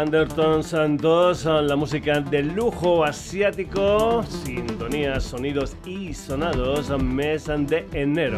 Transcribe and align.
Anderton 0.00 0.62
Santos, 0.62 1.46
la 1.46 1.74
música 1.74 2.20
de 2.20 2.42
lujo 2.42 3.02
asiático, 3.02 4.22
sintonías, 4.24 5.24
sonidos 5.24 5.74
y 5.86 6.12
sonados, 6.12 6.90
mes 7.02 7.46
de 7.46 7.86
enero. 7.94 8.36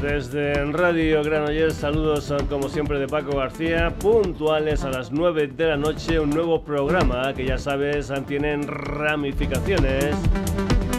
Desde 0.00 0.54
Radio 0.72 1.22
Granollers, 1.22 1.74
saludos 1.74 2.32
como 2.48 2.70
siempre 2.70 2.98
de 2.98 3.08
Paco 3.08 3.36
García, 3.36 3.92
puntuales 3.98 4.84
a 4.84 4.90
las 4.90 5.12
9 5.12 5.48
de 5.48 5.66
la 5.66 5.76
noche, 5.76 6.18
un 6.18 6.30
nuevo 6.30 6.62
programa 6.64 7.34
que 7.34 7.44
ya 7.44 7.58
sabes 7.58 8.10
tienen 8.26 8.66
ramificaciones 8.66 10.16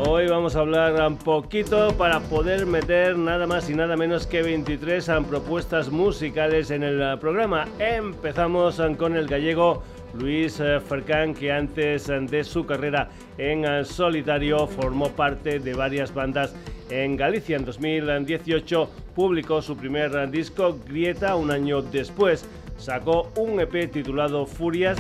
Hoy 0.07 0.29
vamos 0.29 0.55
a 0.57 0.61
hablar 0.61 1.07
un 1.07 1.19
poquito 1.19 1.93
para 1.99 2.21
poder 2.21 2.65
meter 2.65 3.19
nada 3.19 3.47
más 3.47 3.69
y 3.69 3.75
nada 3.75 3.99
menos 3.99 4.27
que 4.27 4.43
23 4.43 5.11
propuestas 5.29 5.91
musicales 5.91 6.71
en 6.71 6.85
el 6.85 7.19
programa. 7.19 7.67
Empezamos 7.79 8.81
con 8.97 9.15
el 9.15 9.27
gallego 9.27 9.83
Luis 10.15 10.59
eh, 10.61 10.81
Fercán, 10.81 11.35
que 11.35 11.53
antes 11.53 12.09
eh, 12.09 12.21
de 12.21 12.45
su 12.45 12.67
carrera 12.67 13.09
en 13.39 13.65
eh, 13.65 13.85
solitario 13.85 14.67
formó 14.67 15.09
parte 15.11 15.59
de 15.61 15.75
varias 15.75 16.13
bandas 16.13 16.55
en 16.89 17.17
Galicia. 17.17 17.57
En 17.57 17.65
2018 17.65 18.91
publicó 19.15 19.63
su 19.63 19.77
primer 19.77 20.31
disco, 20.31 20.79
Grieta, 20.87 21.37
un 21.37 21.51
año 21.51 21.83
después 21.83 22.45
sacó 22.77 23.31
un 23.37 23.61
EP 23.61 23.91
titulado 23.91 24.47
Furias. 24.47 24.99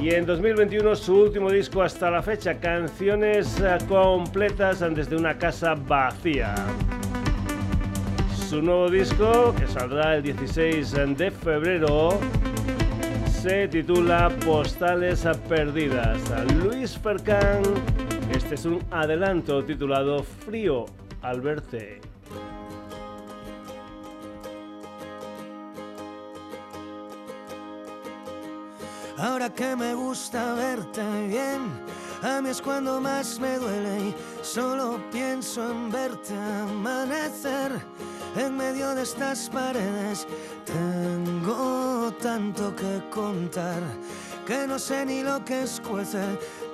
Y 0.00 0.10
en 0.10 0.26
2021 0.26 0.94
su 0.94 1.22
último 1.22 1.50
disco 1.50 1.82
hasta 1.82 2.08
la 2.08 2.22
fecha, 2.22 2.60
canciones 2.60 3.60
completas 3.88 4.78
desde 4.94 5.16
una 5.16 5.36
casa 5.36 5.74
vacía. 5.74 6.54
Su 8.48 8.62
nuevo 8.62 8.88
disco, 8.88 9.54
que 9.58 9.66
saldrá 9.66 10.16
el 10.16 10.22
16 10.22 10.92
de 11.18 11.30
febrero, 11.32 12.18
se 13.42 13.68
titula 13.68 14.28
Postales 14.44 15.24
Perdidas. 15.48 16.18
Luis 16.56 16.98
Fercán, 16.98 17.62
este 18.32 18.56
es 18.56 18.64
un 18.64 18.82
adelanto 18.90 19.64
titulado 19.64 20.24
Frío 20.24 20.86
al 21.22 21.40
verte. 21.40 22.00
Ahora 29.16 29.50
que 29.50 29.76
me 29.76 29.94
gusta 29.94 30.54
verte 30.54 31.02
bien, 31.28 31.60
a 32.22 32.40
mí 32.40 32.50
es 32.50 32.60
cuando 32.60 33.00
más 33.00 33.38
me 33.38 33.56
duele 33.56 34.08
y 34.08 34.14
solo 34.42 35.00
pienso 35.12 35.70
en 35.70 35.90
verte 35.90 36.34
amanecer 36.34 37.72
en 38.38 38.56
medio 38.56 38.94
de 38.94 39.02
estas 39.02 39.48
paredes. 39.50 40.26
Tengo 40.64 42.12
tanto 42.22 42.74
que 42.74 43.02
contar 43.10 43.82
que 44.46 44.66
no 44.66 44.78
sé 44.78 45.04
ni 45.04 45.22
lo 45.22 45.44
que 45.44 45.62
escuece, 45.62 46.22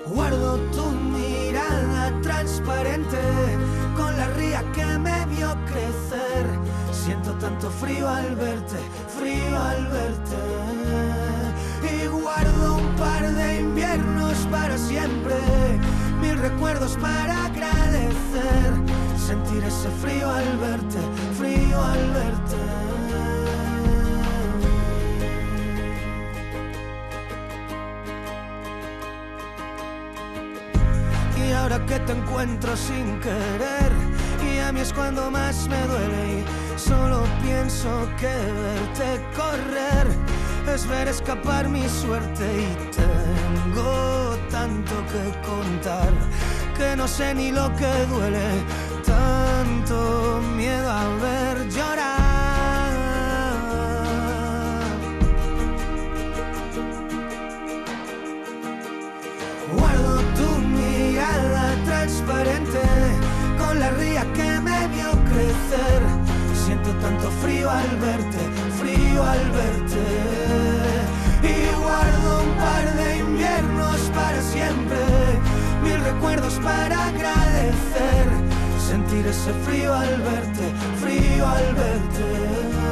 Guardo 0.07 0.57
tu 0.71 0.85
mirada 0.91 2.21
transparente 2.23 3.19
con 3.97 4.17
la 4.17 4.29
ría 4.39 4.63
que 4.73 4.87
me 4.99 5.27
vio 5.27 5.57
crecer. 5.67 6.56
Siento 7.07 7.33
tanto 7.35 7.71
frío 7.71 8.09
al 8.09 8.35
verte, 8.35 8.79
frío 9.17 9.63
al 9.63 9.87
verte 9.87 10.77
guardo 12.27 12.77
un 12.77 12.97
par 12.97 13.23
de 13.33 13.61
inviernos 13.61 14.35
para 14.51 14.77
siempre, 14.77 15.37
mil 16.21 16.37
recuerdos 16.39 16.97
para 16.97 17.47
agradecer, 17.47 18.73
sentir 19.17 19.63
ese 19.65 19.89
frío 20.03 20.29
al 20.31 20.59
verte, 20.59 20.99
frío 21.39 21.83
al 21.83 22.11
verte. 22.11 22.57
Y 31.47 31.53
ahora 31.53 31.85
que 31.87 31.99
te 32.01 32.13
encuentro 32.13 32.77
sin 32.77 33.21
querer, 33.21 33.93
y 34.53 34.59
a 34.59 34.73
mí 34.73 34.81
es 34.81 34.93
cuando 34.93 35.31
más 35.31 35.69
me 35.69 35.81
duele 35.87 36.41
y 36.41 36.66
solo 36.77 37.25
pienso 37.43 38.09
que 38.19 38.27
verte 38.27 39.21
correr 39.35 40.07
es 40.73 40.87
ver 40.87 41.09
escapar 41.09 41.69
mi 41.69 41.89
suerte 41.89 42.45
y 42.45 42.91
tengo 42.95 44.37
tanto 44.51 44.95
que 45.07 45.47
contar 45.47 46.13
que 46.77 46.95
no 46.97 47.09
sé 47.09 47.35
ni 47.35 47.51
lo 47.53 47.75
que 47.77 47.93
duele, 48.11 48.49
tanto 49.05 50.41
miedo 50.57 50.91
a 50.91 51.09
ver 51.23 51.69
llorar. 51.71 52.93
Guardo 59.73 60.17
tu 60.35 60.59
mirada 60.59 61.75
transparente 61.87 62.83
con 63.59 63.79
la 63.81 63.91
ría 63.93 64.25
que 64.35 64.61
me 64.61 64.89
vio 64.89 65.11
crecer. 65.31 66.16
Tanto 67.03 67.31
frío 67.43 67.71
al 67.71 67.97
verte, 67.99 68.39
frío 68.79 69.23
al 69.23 69.51
verte 69.51 70.47
un 72.41 72.57
par 72.57 72.97
de 72.97 73.19
inviernos 73.19 74.01
para 74.15 74.41
siempre, 74.43 74.99
mil 75.83 75.99
recuerdos 76.01 76.55
para 76.55 77.07
agradecer, 77.07 78.27
sentir 78.89 79.27
ese 79.27 79.53
frío 79.65 79.95
al 79.95 80.21
verte, 80.23 80.73
frío 81.01 81.47
al 81.47 81.75
verte. 81.75 82.86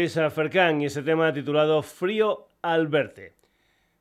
Luis 0.00 0.14
Fercán 0.14 0.80
y 0.80 0.86
ese 0.86 1.02
tema 1.02 1.30
titulado 1.30 1.82
Frío 1.82 2.48
al 2.62 2.88
verte. 2.88 3.34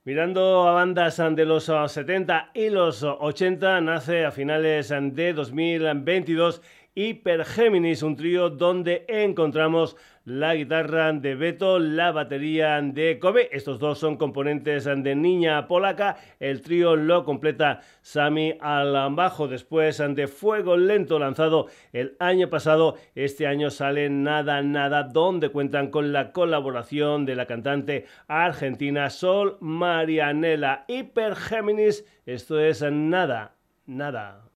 Mirando 0.05 0.65
a 0.65 0.71
bandas 0.71 1.17
de 1.17 1.43
los 1.43 1.65
70 1.65 2.51
y 2.53 2.69
los 2.69 3.03
80, 3.03 3.81
nace 3.81 4.23
a 4.23 4.31
finales 4.31 4.93
de 4.97 5.33
2022 5.33 6.61
Hypergéminis, 6.95 8.01
un 8.01 8.15
trío 8.15 8.49
donde 8.49 9.03
encontramos 9.09 9.97
la 10.29 10.53
guitarra 10.53 11.11
de 11.11 11.33
Beto, 11.33 11.79
la 11.79 12.11
batería 12.11 12.79
de 12.81 13.17
Kobe. 13.19 13.49
Estos 13.51 13.79
dos 13.79 13.97
son 13.97 14.15
componentes 14.15 14.85
de 14.85 15.15
Niña 15.15 15.67
Polaca. 15.67 16.17
El 16.39 16.61
trío 16.61 16.95
lo 16.95 17.25
completa 17.25 17.81
Sami 18.01 18.55
al 18.61 18.93
bajo. 19.15 19.47
Después 19.47 19.97
de 19.97 20.27
Fuego 20.27 20.77
Lento 20.77 21.17
lanzado 21.17 21.67
el 21.93 22.15
año 22.19 22.49
pasado, 22.49 22.95
este 23.15 23.47
año 23.47 23.71
sale 23.71 24.09
Nada 24.09 24.61
Nada, 24.61 25.03
donde 25.03 25.49
cuentan 25.49 25.89
con 25.89 26.13
la 26.13 26.31
colaboración 26.31 27.25
de 27.25 27.35
la 27.35 27.47
cantante 27.47 28.05
argentina 28.27 29.09
Sol 29.09 29.57
Marianela. 29.61 30.85
Hypergéminis, 30.87 32.05
esto 32.27 32.59
es 32.59 32.83
Nada 32.83 33.55
Nada. 33.87 34.48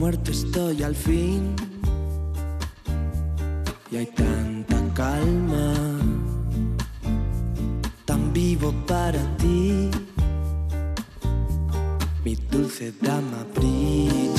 Muerto 0.00 0.30
estoy 0.30 0.82
al 0.82 0.94
fin 0.94 1.54
y 3.90 3.96
hay 3.96 4.06
tanta 4.06 4.76
calma, 4.94 5.74
tan 8.06 8.32
vivo 8.32 8.72
para 8.86 9.20
ti. 9.36 9.90
Mi 12.24 12.34
dulce 12.50 12.94
dama 13.02 13.44
brilla 13.54 14.29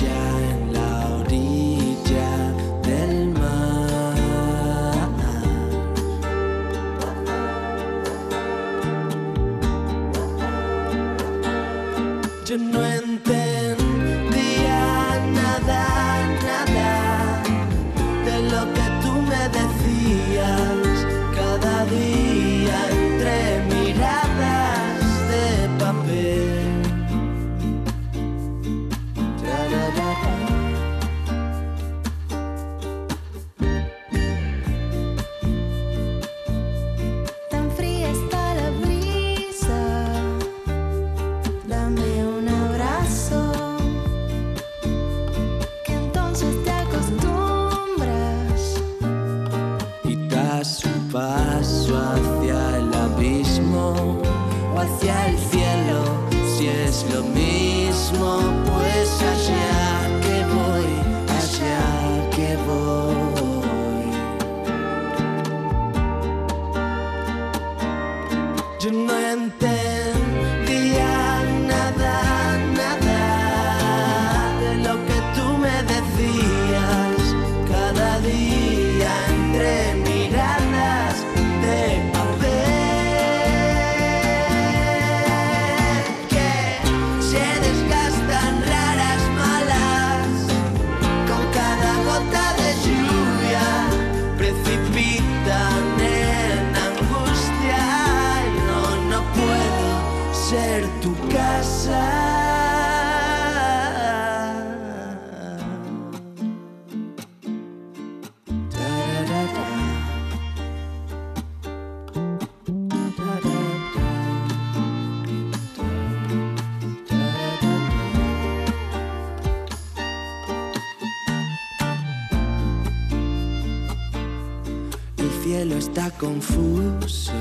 confuso, 126.22 127.34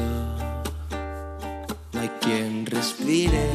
no 1.92 2.00
hay 2.00 2.08
quien 2.22 2.64
respire 2.64 3.50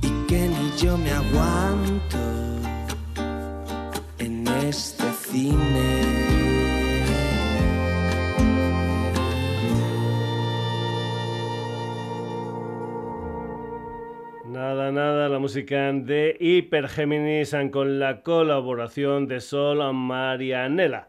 y 0.00 0.26
que 0.28 0.48
ni 0.48 0.70
yo 0.80 0.96
me 0.96 1.10
aguanto 1.10 2.18
en 4.20 4.46
este 4.68 5.02
cine. 5.14 6.00
Nada, 14.46 14.92
nada, 14.92 15.28
la 15.28 15.40
música 15.40 15.92
de 15.92 16.36
Hyper 16.38 16.88
Géminis 16.88 17.52
con 17.72 17.98
la 17.98 18.22
colaboración 18.22 19.26
de 19.26 19.40
Sol 19.40 19.92
Marianela. 19.92 21.08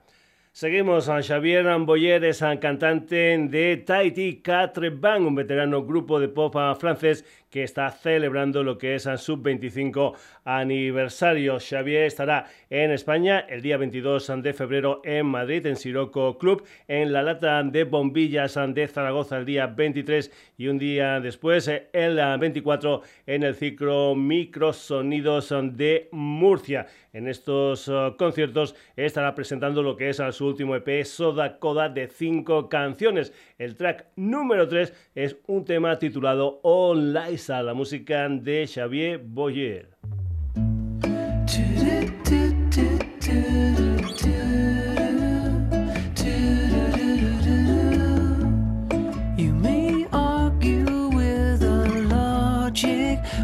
Seguimos 0.54 1.08
a 1.08 1.22
Xavier 1.22 1.66
Boyer, 1.86 2.26
es 2.26 2.44
cantante 2.60 3.38
de 3.38 3.78
Tahiti 3.78 4.42
Quatre 4.44 4.90
Bang, 4.90 5.26
un 5.26 5.34
veterano 5.34 5.86
grupo 5.86 6.20
de 6.20 6.28
pop 6.28 6.54
francés 6.78 7.24
que 7.50 7.64
está 7.64 7.90
celebrando 7.92 8.64
lo 8.64 8.78
que 8.78 8.96
es 8.96 9.04
su 9.04 9.18
sub-25 9.18 10.14
aniversario. 10.44 11.58
Xavier 11.60 12.04
estará 12.04 12.48
en 12.70 12.92
España 12.92 13.40
el 13.40 13.62
día 13.62 13.78
22 13.78 14.32
de 14.42 14.54
febrero 14.54 15.02
en 15.06 15.26
Madrid, 15.26 15.66
en 15.66 15.76
Siroco 15.78 16.38
Club, 16.38 16.66
en 16.88 17.14
la 17.14 17.24
lata 17.24 17.64
de 17.64 17.84
bombillas 17.86 18.58
de 18.74 18.88
Zaragoza 18.88 19.38
el 19.38 19.46
día 19.46 19.68
23 19.68 20.32
y 20.58 20.68
un 20.68 20.80
día 20.80 21.20
después, 21.20 21.70
el 21.94 22.16
24, 22.40 23.02
en 23.26 23.44
el 23.44 23.56
ciclo 23.56 24.16
Microsonidos 24.16 25.54
de 25.74 26.10
Murcia. 26.12 26.88
En 27.14 27.28
estos 27.28 27.90
uh, 27.90 28.16
conciertos 28.18 28.74
estará 28.96 29.36
presentando 29.36 29.84
lo 29.84 29.98
que 29.98 30.10
es 30.10 30.22
su 30.32 30.41
último 30.48 30.76
EP, 30.76 31.04
Soda 31.06 31.60
Coda, 31.60 31.90
de 31.90 32.08
cinco 32.08 32.70
canciones. 32.70 33.34
El 33.58 33.76
track 33.76 34.08
número 34.16 34.68
3 34.68 34.94
es 35.16 35.38
un 35.48 35.66
tema 35.66 35.98
titulado 36.00 36.60
All 36.64 37.14
Lies, 37.14 37.50
a 37.50 37.62
la 37.64 37.74
música 37.74 38.28
de 38.30 38.68
Xavier 38.68 39.20
Boyer. 39.20 39.90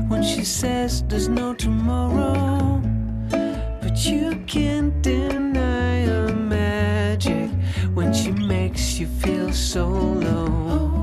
When 0.07 0.23
she 0.23 0.43
says 0.45 1.03
there's 1.03 1.27
no 1.27 1.53
tomorrow, 1.53 2.81
but 3.81 4.05
you 4.05 4.41
can't 4.47 5.01
deny 5.01 5.56
makes 8.77 8.99
you 8.99 9.07
feel 9.07 9.51
so 9.51 9.87
low. 9.87 10.96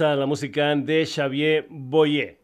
La 0.00 0.24
música 0.24 0.74
de 0.74 1.04
Xavier 1.04 1.66
Boyer. 1.68 2.40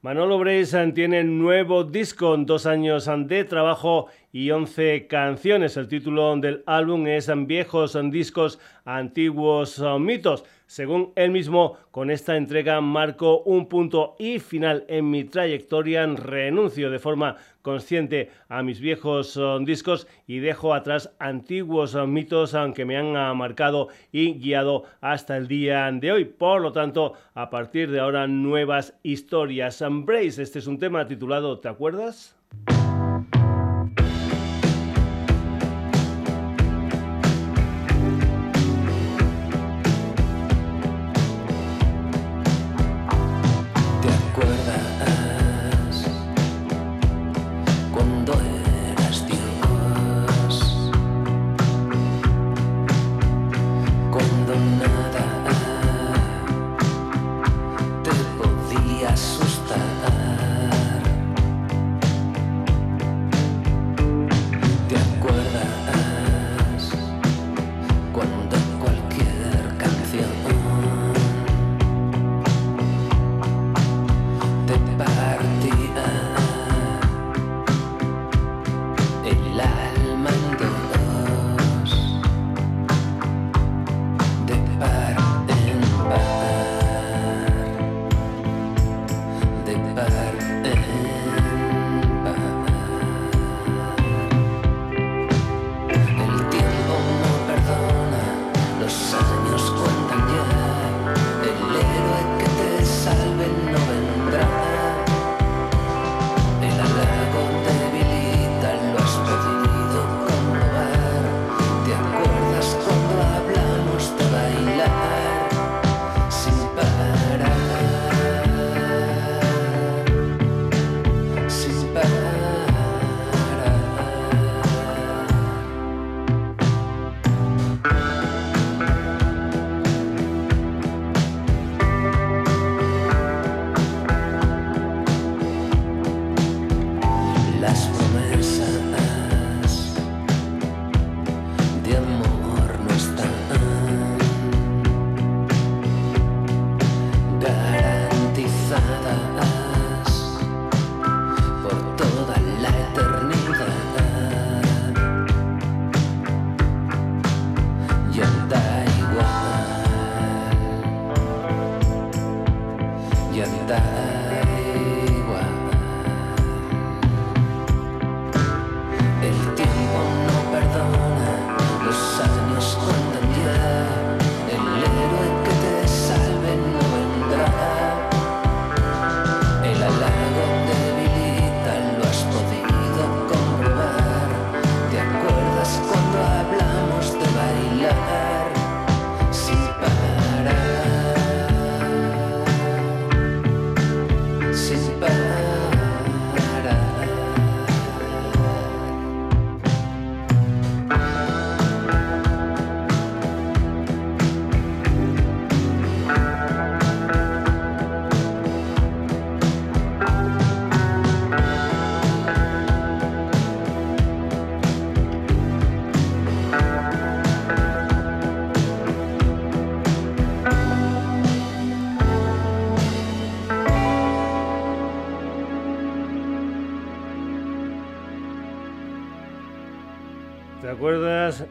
Manolo 0.00 0.38
Breis 0.38 0.76
tiene 0.94 1.22
nuevo 1.22 1.84
disco, 1.84 2.36
dos 2.36 2.66
años 2.66 3.08
de 3.26 3.44
trabajo 3.44 4.08
y 4.32 4.50
11 4.50 5.06
canciones. 5.06 5.76
El 5.76 5.86
título 5.86 6.36
del 6.36 6.64
álbum 6.66 7.06
es 7.06 7.30
Viejos 7.46 7.96
Discos, 8.10 8.58
Antiguos 8.84 9.80
Mitos. 10.00 10.44
Según 10.68 11.12
él 11.16 11.30
mismo, 11.30 11.78
con 11.90 12.10
esta 12.10 12.36
entrega 12.36 12.82
marco 12.82 13.40
un 13.40 13.70
punto 13.70 14.16
y 14.18 14.38
final 14.38 14.84
en 14.88 15.08
mi 15.08 15.24
trayectoria. 15.24 16.04
Renuncio 16.06 16.90
de 16.90 16.98
forma 16.98 17.36
consciente 17.62 18.30
a 18.50 18.62
mis 18.62 18.78
viejos 18.78 19.40
discos 19.64 20.06
y 20.26 20.40
dejo 20.40 20.74
atrás 20.74 21.10
antiguos 21.18 21.96
mitos 22.06 22.54
que 22.74 22.84
me 22.84 22.98
han 22.98 23.14
marcado 23.34 23.88
y 24.12 24.34
guiado 24.34 24.84
hasta 25.00 25.38
el 25.38 25.48
día 25.48 25.90
de 25.90 26.12
hoy. 26.12 26.26
Por 26.26 26.60
lo 26.60 26.70
tanto, 26.70 27.14
a 27.32 27.48
partir 27.48 27.90
de 27.90 28.00
ahora, 28.00 28.26
nuevas 28.26 28.92
historias. 29.02 29.80
Embrace, 29.80 30.42
este 30.42 30.58
es 30.58 30.66
un 30.66 30.78
tema 30.78 31.08
titulado 31.08 31.60
¿Te 31.60 31.68
acuerdas? 31.68 32.36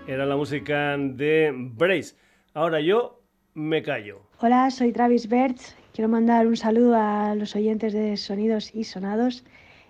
Era 0.08 0.26
la 0.26 0.38
música 0.38 0.96
de 0.98 1.52
Brace. 1.54 2.16
Ahora 2.54 2.80
yo 2.80 3.22
me 3.54 3.84
callo. 3.84 4.22
Hola, 4.40 4.72
soy 4.72 4.94
Travis 4.94 5.28
Bertz. 5.28 5.76
Quiero 5.94 6.08
mandar 6.08 6.48
un 6.48 6.56
saludo 6.56 6.96
a 6.96 7.36
los 7.36 7.58
oyentes 7.58 7.92
de 7.92 8.16
Sonidos 8.16 8.74
y 8.74 8.86
Sonados 8.86 9.44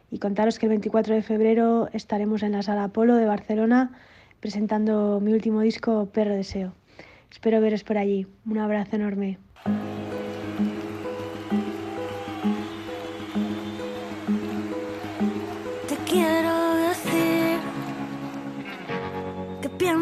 y 0.10 0.18
contaros 0.18 0.58
que 0.58 0.66
el 0.66 0.72
24 0.72 1.14
de 1.14 1.22
febrero 1.22 1.88
estaremos 1.94 2.42
en 2.42 2.54
la 2.54 2.64
Sala 2.64 2.86
Apolo 2.86 3.16
de 3.16 3.28
Barcelona 3.28 3.92
presentando 4.40 5.20
mi 5.20 5.34
último 5.34 5.62
disco, 5.62 6.10
Perro 6.12 6.34
Deseo. 6.34 6.74
Espero 7.30 7.62
veros 7.62 7.84
por 7.84 8.00
allí. 8.00 8.26
Un 8.48 8.58
abrazo 8.58 8.96
enorme. 8.96 9.38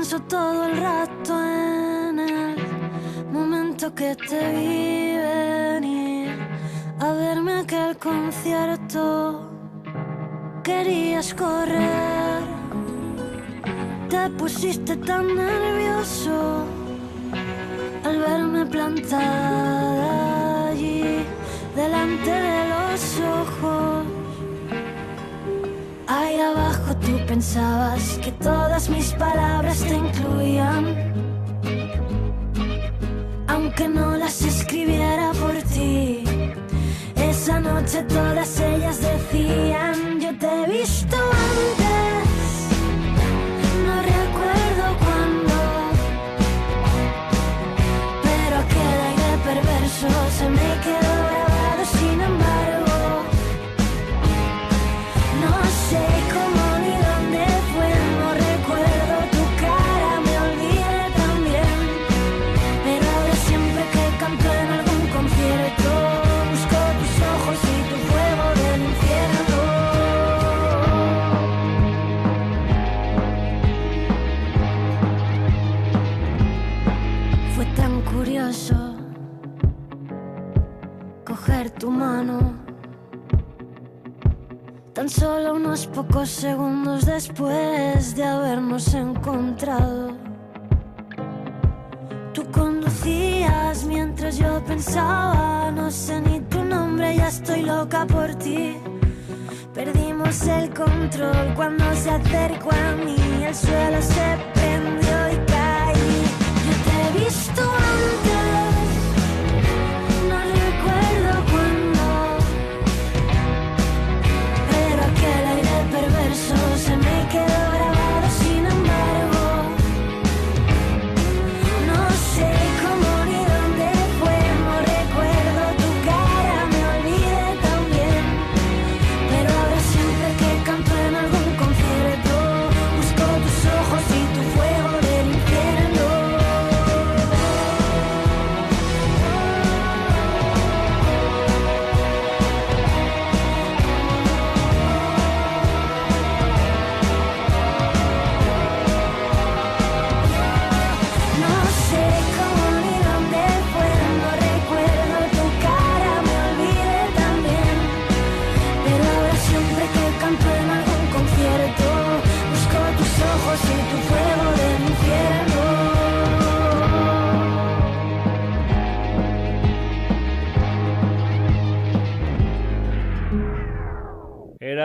Pienso 0.08 0.24
todo 0.28 0.66
el 0.66 0.78
rato 0.78 1.34
en 1.34 2.20
el 2.20 2.56
momento 3.32 3.92
que 3.96 4.16
te 4.16 4.52
vi 4.52 5.18
venir 5.18 6.38
a 7.00 7.12
verme 7.14 7.62
aquel 7.62 7.98
concierto. 7.98 9.50
Querías 10.64 11.34
correr, 11.34 12.44
te 14.08 14.30
pusiste 14.38 14.96
tan 14.98 15.36
nervioso 15.36 16.66
al 18.04 18.20
verme 18.20 18.64
plantada 18.68 20.68
allí 20.68 21.26
delante 21.76 22.30
de 22.30 22.70
los 22.70 23.20
ojos. 23.42 24.25
Ahí 26.08 26.40
abajo 26.40 26.96
tú 26.98 27.20
pensabas 27.26 28.20
que 28.24 28.32
todas 28.34 28.90
mis 28.90 29.12
palabras 29.14 29.80
te 29.80 29.96
incluían. 29.96 31.14
Aunque 33.48 33.88
no 33.88 34.16
las 34.16 34.42
escribiera 34.44 35.32
por 35.34 35.56
ti. 35.74 36.24
Esa 37.16 37.60
noche 37.60 38.04
todas 38.04 38.60
ellas 38.60 39.00
decían, 39.02 40.20
yo 40.20 40.38
te 40.38 40.48
he 40.48 40.68
visto 40.68 41.16
antes. 41.16 41.85
Cuando 101.56 101.96
se 101.96 102.10
acercó 102.10 102.72
a 102.72 102.96
mí, 102.96 103.16
el 103.44 103.56
suelo 103.56 104.02
se 104.02 104.45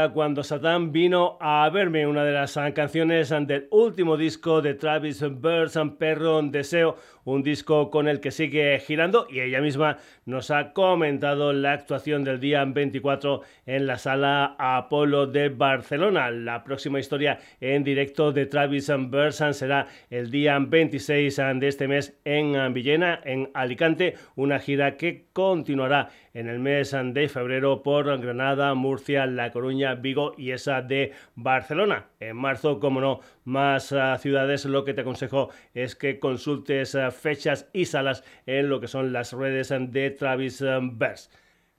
cuando 0.09 0.43
Satán 0.43 0.93
vino 0.93 1.37
a 1.41 1.69
verme, 1.71 2.07
una 2.07 2.25
de 2.25 2.33
las 2.33 2.59
canciones 2.75 3.29
del 3.29 3.69
último 3.71 4.17
disco 4.17 4.63
de 4.63 4.75
Travis 4.75 5.21
Birds 5.21 5.77
and 5.77 5.99
Perro 5.99 6.41
Deseo, 6.43 6.97
un 7.25 7.43
disco 7.43 7.91
con 7.91 8.09
el 8.09 8.21
que 8.21 8.31
sigue 8.31 8.79
girando 8.81 9.27
y 9.31 9.41
ella 9.41 9.61
misma 9.61 9.99
nos 10.25 10.51
ha 10.51 10.73
comentado 10.73 11.53
la 11.53 11.73
actuación 11.73 12.25
del 12.25 12.41
día 12.41 12.65
24 12.65 13.43
en 13.67 13.87
la 13.87 13.99
sala 13.99 14.57
Apolo 14.59 15.27
de 15.27 15.49
Barcelona. 15.49 16.31
La 16.31 16.65
próxima 16.65 17.01
historia 17.01 17.39
en 17.61 17.85
directo 17.85 18.33
de 18.33 18.47
Travis 18.47 18.91
Bersan 19.09 19.55
será 19.55 19.87
el 20.11 20.31
día 20.31 20.59
26 20.59 21.37
de 21.57 21.69
este 21.69 21.89
mes 21.89 22.19
en 22.25 22.75
Villena, 22.75 23.21
en 23.25 23.51
Alicante, 23.55 24.15
una 24.37 24.59
gira 24.59 24.97
que 24.97 25.27
continuará 25.33 26.11
en 26.35 26.49
el 26.49 26.59
mes 26.59 26.95
de 27.03 27.29
febrero 27.29 27.83
por 27.83 28.21
Granada, 28.21 28.75
Murcia, 28.75 29.27
La 29.27 29.51
Coruña, 29.51 29.95
Vigo 29.95 30.35
y 30.37 30.53
esa 30.53 30.83
de 30.83 31.13
Barcelona. 31.35 32.10
En 32.21 32.37
marzo, 32.37 32.81
como 32.81 33.01
no, 33.01 33.21
más 33.45 33.93
ah, 33.93 34.19
ciudades, 34.19 34.67
lo 34.67 34.85
que 34.85 34.93
te 34.93 35.01
aconsejo 35.01 35.49
es 35.73 35.97
que 35.97 36.19
consultes 36.19 36.95
ah, 36.95 37.11
fechas 37.11 37.69
y 37.73 37.87
salas 37.87 38.25
en 38.45 38.69
lo 38.69 38.79
que 38.79 38.89
son 38.89 39.13
las 39.15 39.33
redes 39.33 39.71
de 39.71 40.11
Travis 40.11 40.63
Bers. 40.93 41.31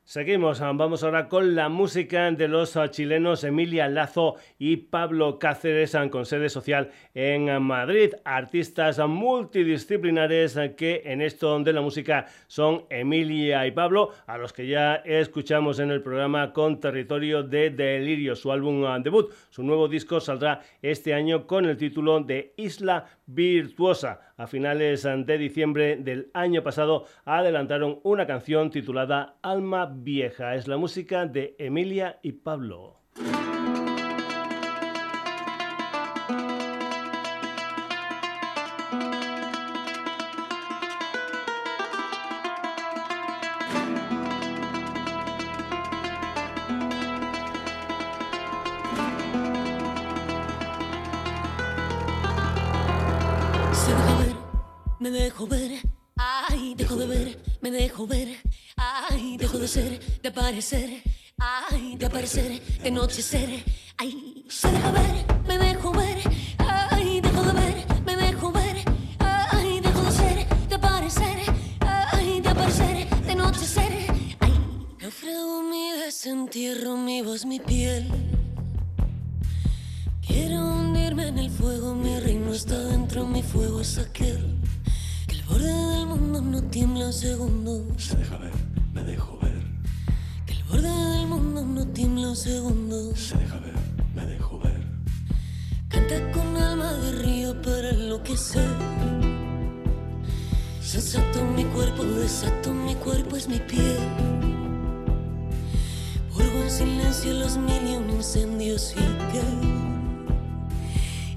Seguimos, 0.03 0.59
vamos 0.59 1.03
ahora 1.03 1.29
con 1.29 1.55
la 1.55 1.69
música 1.69 2.29
de 2.31 2.47
los 2.47 2.77
chilenos 2.89 3.43
Emilia 3.43 3.87
Lazo 3.87 4.35
y 4.57 4.75
Pablo 4.77 5.37
Cáceres 5.37 5.95
con 6.09 6.25
sede 6.25 6.49
social 6.49 6.89
en 7.13 7.61
Madrid, 7.61 8.15
artistas 8.25 8.99
multidisciplinares 8.99 10.59
que 10.75 11.03
en 11.05 11.21
esto 11.21 11.57
de 11.59 11.71
la 11.71 11.81
música 11.81 12.25
son 12.47 12.85
Emilia 12.89 13.65
y 13.67 13.71
Pablo, 13.71 14.09
a 14.25 14.37
los 14.37 14.51
que 14.51 14.67
ya 14.67 14.95
escuchamos 14.95 15.79
en 15.79 15.91
el 15.91 16.01
programa 16.01 16.51
con 16.51 16.79
Territorio 16.79 17.43
de 17.43 17.69
Delirio, 17.69 18.35
su 18.35 18.51
álbum 18.51 18.83
debut. 19.03 19.31
Su 19.49 19.63
nuevo 19.63 19.87
disco 19.87 20.19
saldrá 20.19 20.61
este 20.81 21.13
año 21.13 21.45
con 21.45 21.65
el 21.65 21.77
título 21.77 22.19
de 22.19 22.53
Isla 22.57 23.05
Virtuosa 23.33 24.19
a 24.35 24.45
finales 24.45 25.03
de 25.03 25.37
diciembre 25.37 25.95
del 25.95 26.29
año 26.33 26.63
pasado 26.63 27.05
adelantaron 27.23 27.99
una 28.03 28.27
canción 28.27 28.69
titulada 28.69 29.37
Alma 29.41 29.85
Vieja. 29.85 30.55
Es 30.55 30.67
la 30.67 30.77
música 30.77 31.25
de 31.25 31.55
Emilia 31.57 32.19
y 32.21 32.33
Pablo. 32.33 33.00
De 59.73 60.27
aparecer. 60.27 61.01
Ay, 61.37 61.95
de 61.95 62.05
aparecer, 62.05 62.61
de 62.83 62.89
anochecer. 62.89 63.63
Ay, 63.97 64.45
se 64.49 64.69
deja 64.69 64.91
ver, 64.91 65.25
me 65.47 65.57
dejo 65.57 65.93
ver. 65.93 66.17
Ay, 66.57 67.21
dejo 67.21 67.41
de 67.41 67.53
ver, 67.53 67.85
me 68.05 68.15
dejo 68.17 68.51
ver. 68.51 68.83
Ay, 69.19 69.79
dejo 69.79 70.01
de 70.03 70.11
ser, 70.11 70.67
de 70.67 70.75
aparecer. 70.75 71.37
Ay, 71.79 72.41
de 72.41 72.49
aparecer, 72.49 73.09
de 73.23 73.31
anochecer. 73.31 73.93
Ay, 74.41 74.53
naufrago 74.99 75.63
mi 75.63 75.91
desentierro, 76.03 76.97
mi 76.97 77.21
voz, 77.21 77.45
mi 77.45 77.61
piel. 77.61 78.11
Quiero 80.27 80.67
hundirme 80.67 81.29
en 81.29 81.39
el 81.39 81.49
fuego, 81.49 81.95
mi 81.95 82.19
reino 82.19 82.53
está 82.53 82.77
dentro, 82.77 83.25
mi 83.25 83.41
fuego 83.41 83.79
es 83.79 83.97
aquel 83.97 84.61
borde 85.51 85.67
del 85.67 86.05
mundo 86.05 86.41
no 86.41 86.63
tiembla 86.63 87.07
un 87.07 87.13
segundo. 87.13 87.85
Se 87.97 88.15
deja 88.15 88.37
ver, 88.37 88.53
mundo 91.91 92.27
no 92.27 92.27
tiembla 92.27 92.29
un 92.29 92.35
segundo. 92.35 93.15
Se 93.15 93.37
deja 93.37 93.57
ver, 93.59 93.73
me 94.15 94.25
dejo 94.25 94.59
ver. 94.59 94.81
Canta 95.89 96.31
con 96.31 96.57
alma 96.57 96.93
de 96.93 97.11
río 97.23 97.61
para 97.61 97.89
enloquecer. 97.89 98.69
Sensato 100.81 101.43
mi 101.55 101.63
cuerpo, 101.65 102.03
desato 102.03 102.73
mi 102.73 102.95
cuerpo, 102.95 103.35
es 103.37 103.47
mi 103.47 103.59
piel. 103.59 103.97
Purgo 106.33 106.63
en 106.63 106.71
silencio 106.71 107.33
los 107.33 107.57
mil 107.57 107.87
y 107.87 107.95
un 107.95 108.09
incendios 108.09 108.93
y 108.93 109.03
que. 109.31 109.41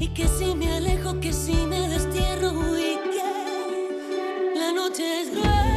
Y 0.05 0.09
que 0.09 0.29
si 0.29 0.55
me 0.55 0.73
alejo, 0.73 1.21
que 1.21 1.33
si 1.33 1.55
me 1.67 1.89
destierro 1.89 2.53
y 2.79 2.95
noche 4.75 5.25
gruesa, 5.31 5.74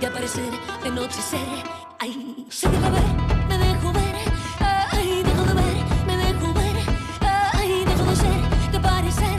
de 0.00 0.06
aparecer, 0.06 0.50
de 0.82 0.88
anochecer, 0.88 1.38
ay, 1.98 2.46
se 2.50 2.68
deja 2.68 2.90
ver, 2.90 3.02
me 3.48 3.58
dejo 3.58 3.92
ver, 3.92 4.14
ay, 4.90 5.22
dejo 5.22 5.42
de 5.44 5.54
ver, 5.54 5.76
me 6.06 6.16
dejo 6.16 6.52
ver, 6.52 6.76
ay, 7.54 7.84
dejo 7.84 8.04
de 8.04 8.16
ser, 8.16 8.72
de 8.72 8.80
parecer, 8.80 9.38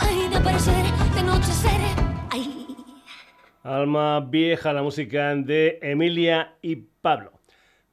ay, 0.00 0.28
de 0.28 0.36
aparecer, 0.36 0.84
de 1.14 1.20
anochecer, 1.20 1.80
ay. 2.30 2.76
Alma 3.62 4.20
vieja, 4.20 4.72
la 4.72 4.82
música 4.82 5.34
de 5.34 5.78
Emilia 5.82 6.56
y 6.62 6.76
Pablo. 6.76 7.32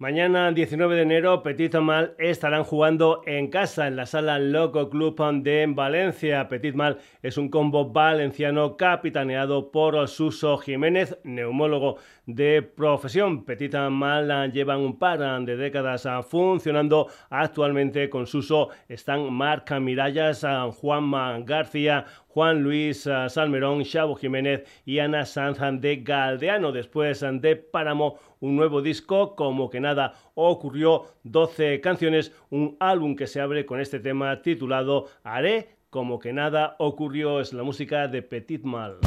Mañana, 0.01 0.51
19 0.51 0.95
de 0.95 1.03
enero, 1.03 1.43
Petit 1.43 1.75
Mal 1.75 2.15
estarán 2.17 2.63
jugando 2.63 3.21
en 3.27 3.51
casa 3.51 3.85
en 3.85 3.95
la 3.95 4.07
sala 4.07 4.39
Loco 4.39 4.89
Club 4.89 5.15
de 5.43 5.67
Valencia. 5.69 6.47
Petit 6.47 6.73
Mal 6.73 6.97
es 7.21 7.37
un 7.37 7.49
combo 7.49 7.91
valenciano 7.91 8.77
capitaneado 8.77 9.71
por 9.71 10.07
Suso 10.07 10.57
Jiménez, 10.57 11.19
neumólogo 11.23 11.97
de 12.25 12.63
profesión. 12.63 13.45
Petit 13.45 13.75
Mal 13.75 14.51
llevan 14.51 14.79
un 14.79 14.97
par 14.97 15.19
de 15.45 15.55
décadas 15.55 16.07
funcionando. 16.27 17.05
Actualmente 17.29 18.09
con 18.09 18.25
Suso 18.25 18.69
están 18.89 19.31
Marc 19.31 19.71
Mirallas, 19.79 20.43
Juan 20.79 21.45
García, 21.45 22.05
Juan 22.33 22.63
Luis 22.63 23.05
eh, 23.07 23.27
Salmerón, 23.27 23.83
Xavo 23.83 24.15
Jiménez 24.15 24.63
y 24.85 24.99
Ana 24.99 25.25
Sanz 25.25 25.59
de 25.81 25.97
Galdeano. 25.97 26.71
Después 26.71 27.19
de 27.19 27.55
Páramo, 27.57 28.17
un 28.41 28.57
nuevo 28.57 28.81
disco, 28.81 29.35
como 29.37 29.69
que 29.69 29.79
nada 29.79 30.13
ocurrió, 30.35 31.05
12 31.23 31.79
canciones, 31.79 32.33
un 32.49 32.75
álbum 32.79 33.15
que 33.15 33.27
se 33.27 33.39
abre 33.39 33.65
con 33.65 33.79
este 33.79 34.01
tema 34.01 34.41
titulado 34.41 35.07
Haré 35.23 35.81
como 35.91 36.19
que 36.19 36.33
nada 36.33 36.75
ocurrió. 36.79 37.39
Es 37.39 37.53
la 37.53 37.63
música 37.63 38.07
de 38.07 38.23
Petit 38.23 38.63
Mal. 38.63 38.97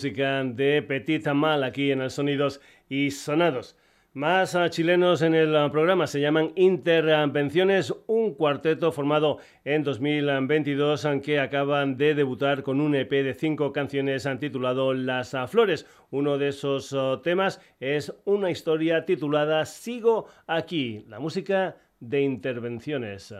Música 0.00 0.42
de 0.42 0.80
Petit 0.80 1.26
Mal 1.34 1.62
aquí 1.62 1.90
en 1.92 2.00
el 2.00 2.10
Sonidos 2.10 2.62
y 2.88 3.10
Sonados. 3.10 3.76
Más 4.14 4.56
chilenos 4.70 5.20
en 5.20 5.34
el 5.34 5.70
programa 5.70 6.06
se 6.06 6.22
llaman 6.22 6.52
Intervenciones, 6.56 7.92
un 8.06 8.32
cuarteto 8.32 8.92
formado 8.92 9.40
en 9.62 9.84
2022 9.84 11.06
que 11.22 11.38
acaban 11.38 11.98
de 11.98 12.14
debutar 12.14 12.62
con 12.62 12.80
un 12.80 12.94
EP 12.94 13.10
de 13.10 13.34
cinco 13.34 13.74
canciones 13.74 14.26
titulado 14.38 14.94
Las 14.94 15.36
Flores. 15.48 15.84
Uno 16.10 16.38
de 16.38 16.48
esos 16.48 16.96
temas 17.22 17.60
es 17.78 18.10
una 18.24 18.50
historia 18.50 19.04
titulada 19.04 19.66
Sigo 19.66 20.28
aquí, 20.46 21.04
la 21.08 21.20
música 21.20 21.76
de 22.00 22.22
Intervenciones. 22.22 23.34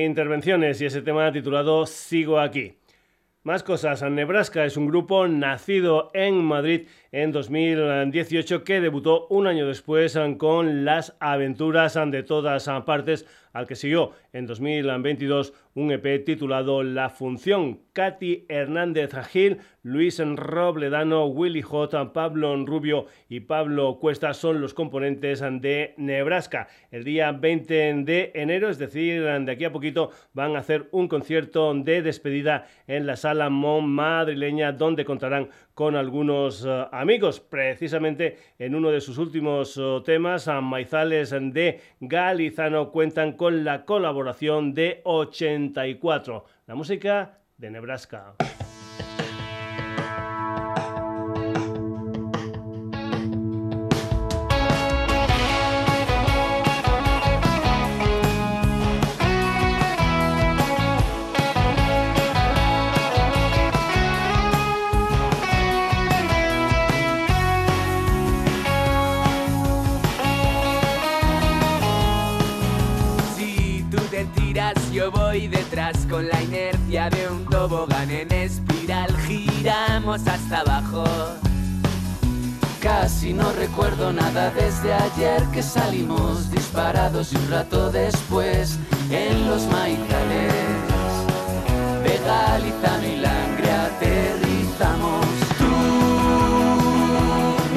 Intervenciones 0.00 0.80
y 0.80 0.86
ese 0.86 1.02
tema 1.02 1.30
titulado 1.32 1.86
Sigo 1.86 2.40
aquí. 2.40 2.76
Más 3.42 3.62
cosas. 3.62 4.02
Nebraska 4.02 4.64
es 4.64 4.76
un 4.76 4.86
grupo 4.86 5.26
nacido 5.26 6.10
en 6.14 6.42
Madrid 6.44 6.86
en 7.12 7.30
2018 7.30 8.64
que 8.64 8.80
debutó 8.80 9.26
un 9.28 9.46
año 9.46 9.66
después 9.66 10.18
con 10.38 10.86
Las 10.86 11.14
Aventuras 11.20 11.98
de 12.06 12.22
todas 12.22 12.68
partes, 12.86 13.26
al 13.52 13.66
que 13.66 13.76
siguió 13.76 14.12
en 14.32 14.46
2022 14.46 15.52
un 15.74 15.90
EP 15.90 16.24
titulado 16.24 16.82
La 16.82 17.10
Función. 17.10 17.80
Katy 17.92 18.46
Hernández 18.48 19.12
Gil, 19.30 19.58
Luis 19.82 20.18
Robledano, 20.18 21.26
Willy 21.26 21.60
J, 21.60 22.14
Pablo 22.14 22.56
Rubio 22.64 23.06
y 23.28 23.40
Pablo 23.40 23.98
Cuesta 24.00 24.32
son 24.32 24.62
los 24.62 24.72
componentes 24.72 25.40
de 25.40 25.92
Nebraska. 25.98 26.68
El 26.90 27.04
día 27.04 27.32
20 27.32 27.74
de 28.04 28.32
enero, 28.34 28.70
es 28.70 28.78
decir, 28.78 29.22
de 29.22 29.52
aquí 29.52 29.66
a 29.66 29.72
poquito, 29.72 30.10
van 30.32 30.56
a 30.56 30.60
hacer 30.60 30.88
un 30.92 31.08
concierto 31.08 31.74
de 31.74 32.00
despedida 32.00 32.66
en 32.86 33.06
la 33.06 33.16
sala 33.16 33.50
Mon 33.50 33.90
madrileña, 33.90 34.72
donde 34.72 35.04
contarán 35.04 35.50
con 35.74 35.96
algunos 35.96 36.64
eh, 36.66 36.86
amigos. 36.92 37.40
Precisamente 37.40 38.38
en 38.58 38.74
uno 38.74 38.90
de 38.90 39.00
sus 39.00 39.18
últimos 39.18 39.76
eh, 39.76 40.00
temas, 40.04 40.48
Maizales 40.62 41.30
de 41.30 41.80
Galizano 42.00 42.90
cuentan 42.90 43.32
con 43.32 43.64
la 43.64 43.84
colaboración 43.84 44.74
de 44.74 45.00
84, 45.04 46.44
la 46.66 46.74
música 46.74 47.38
de 47.58 47.70
Nebraska. 47.70 48.34
Con 76.08 76.28
la 76.28 76.42
inercia 76.42 77.10
de 77.10 77.28
un 77.28 77.44
tobogán 77.46 78.10
en 78.10 78.30
espiral. 78.32 79.14
Giramos 79.26 80.26
hasta 80.26 80.60
abajo. 80.60 81.04
Casi 82.80 83.32
no 83.32 83.52
recuerdo 83.52 84.12
nada 84.12 84.50
desde 84.50 84.92
ayer 84.92 85.42
que 85.52 85.62
salimos 85.62 86.50
disparados 86.50 87.32
y 87.32 87.36
un 87.36 87.50
rato 87.50 87.90
después 87.90 88.78
en 89.10 89.46
los 89.48 89.62
maizales 89.66 90.52
de 92.02 92.18
y 93.04 93.68
aterrizamos. 93.68 95.26
Tu 95.58 95.64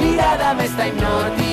mirada 0.01 0.53
me 0.53 0.65
está 0.65 0.87
hipnotizando. 0.87 1.44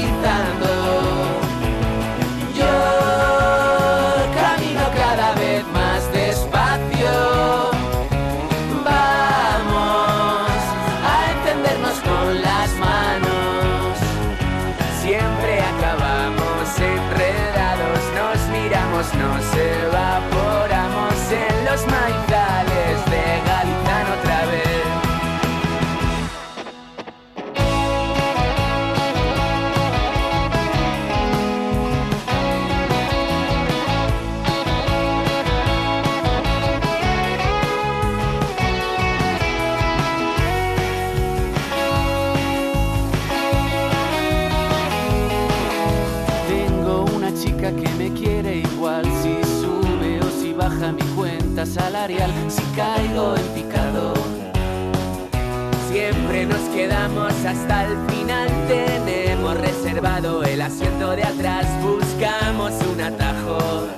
Hasta 57.52 57.84
el 57.84 57.96
final, 58.08 58.48
tenemos 58.66 59.58
reservado 59.58 60.42
el 60.42 60.62
asiento 60.62 61.10
de 61.10 61.22
atrás, 61.22 61.66
buscamos 61.82 62.72
un 62.90 63.00
atajo 63.02 63.88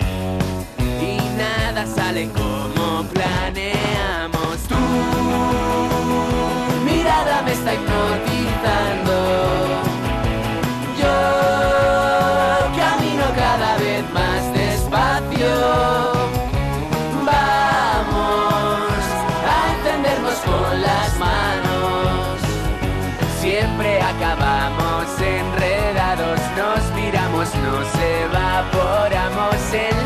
y 0.80 1.18
nada 1.38 1.86
sale 1.86 2.28
como 2.30 2.53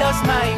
en 0.09 0.15
los 0.15 0.58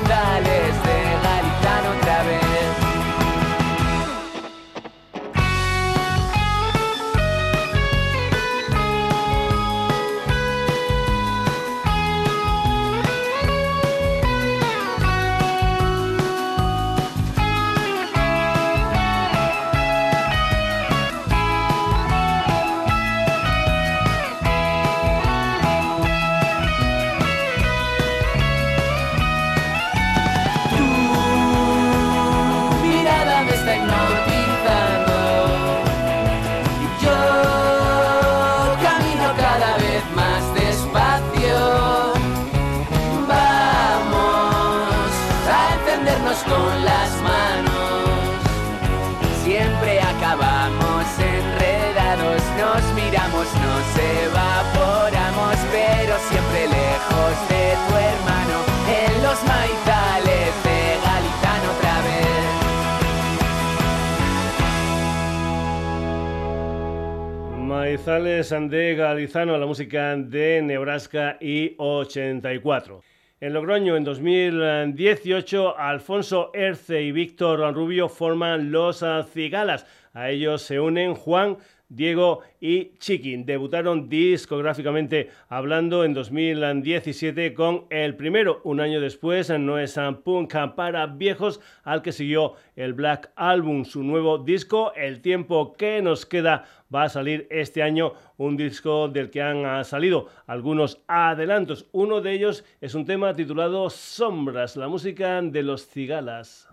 Maizales 67.91 68.51
de 68.51 68.95
Galizano, 68.95 69.59
la 69.59 69.66
música 69.66 70.14
de 70.14 70.62
Nebraska 70.62 71.36
y 71.41 71.74
84. 71.76 73.03
En 73.41 73.53
Logroño, 73.53 73.97
en 73.97 74.05
2018, 74.05 75.76
Alfonso 75.76 76.53
Erce 76.55 77.03
y 77.03 77.11
Víctor 77.11 77.74
Rubio 77.74 78.09
forman 78.09 78.70
Los 78.70 79.05
Cigalas. 79.34 79.86
A 80.14 80.30
ellos 80.30 80.62
se 80.62 80.78
unen 80.78 81.16
Juan, 81.16 81.59
Diego 81.91 82.41
y 82.61 82.93
Chiquín. 82.99 83.45
Debutaron 83.45 84.09
discográficamente 84.09 85.28
hablando 85.49 86.05
en 86.05 86.14
2017 86.14 87.53
con 87.53 87.84
el 87.91 88.16
primero, 88.16 88.61
un 88.64 88.80
año 88.80 89.01
después, 89.01 89.51
No 89.51 89.78
es 89.78 89.99
Punk 90.24 90.55
para 90.74 91.07
viejos, 91.07 91.61
al 91.82 92.01
que 92.01 92.12
siguió 92.12 92.55
el 92.76 92.95
Black 92.95 93.32
Album, 93.34 93.84
su 93.84 94.03
nuevo 94.03 94.38
disco, 94.38 94.93
El 94.95 95.20
tiempo 95.20 95.74
que 95.74 96.01
nos 96.01 96.24
queda, 96.24 96.64
va 96.95 97.05
a 97.05 97.09
salir 97.09 97.47
este 97.51 97.82
año 97.82 98.12
un 98.36 98.57
disco 98.57 99.09
del 99.09 99.30
que 99.30 99.43
han 99.43 99.66
ah, 99.66 99.84
salido 99.84 100.28
algunos 100.47 101.03
adelantos. 101.09 101.86
Uno 101.93 102.20
de 102.20 102.32
ellos 102.32 102.64
es 102.80 102.95
un 102.95 103.05
tema 103.05 103.34
titulado 103.34 103.91
Sombras, 103.91 104.76
la 104.76 104.88
música 104.88 105.43
de 105.43 105.62
los 105.62 105.86
cigalas. 105.86 106.70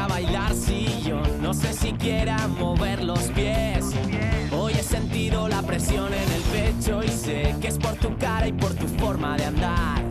A 0.00 0.06
bailar 0.08 0.54
si 0.54 1.02
yo 1.02 1.20
no 1.42 1.52
sé 1.52 1.72
siquiera 1.74 2.36
mover 2.48 3.04
los 3.04 3.20
pies? 3.32 3.84
Hoy 4.50 4.72
he 4.72 4.82
sentido 4.82 5.46
la 5.46 5.62
presión 5.62 6.08
en 6.12 6.32
el 6.32 6.42
pecho 6.42 7.02
y 7.02 7.08
sé 7.08 7.54
que 7.60 7.68
es 7.68 7.78
por 7.78 7.94
tu 7.96 8.16
cara 8.16 8.48
y 8.48 8.52
por 8.52 8.72
tu 8.74 8.86
forma 8.86 9.36
de 9.36 9.44
andar. 9.44 10.02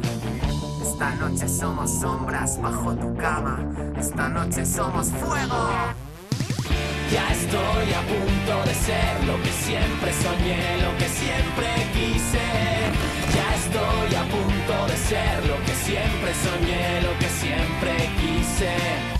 Esta 0.81 1.15
noche 1.15 1.47
somos 1.47 1.91
sombras 1.99 2.61
bajo 2.61 2.95
tu 2.95 3.15
cama. 3.15 3.59
Esta 3.97 4.29
noche 4.29 4.65
somos 4.65 5.07
fuego. 5.07 5.69
Ya 7.11 7.31
estoy 7.31 7.93
a 7.93 8.01
punto 8.13 8.69
de 8.69 8.75
ser 8.75 9.23
lo 9.25 9.41
que 9.41 9.51
siempre 9.51 10.13
soñé, 10.13 10.81
lo 10.83 10.97
que 10.99 11.09
siempre 11.09 11.67
quise. 11.93 12.45
Ya 13.35 13.55
estoy 13.55 14.15
a 14.15 14.23
punto 14.29 14.87
de 14.87 14.97
ser 14.97 15.45
lo 15.47 15.57
que 15.65 15.73
siempre 15.73 16.31
soñé, 16.45 17.01
lo 17.01 17.17
que 17.17 17.29
siempre 17.29 18.09
quise. 18.21 19.18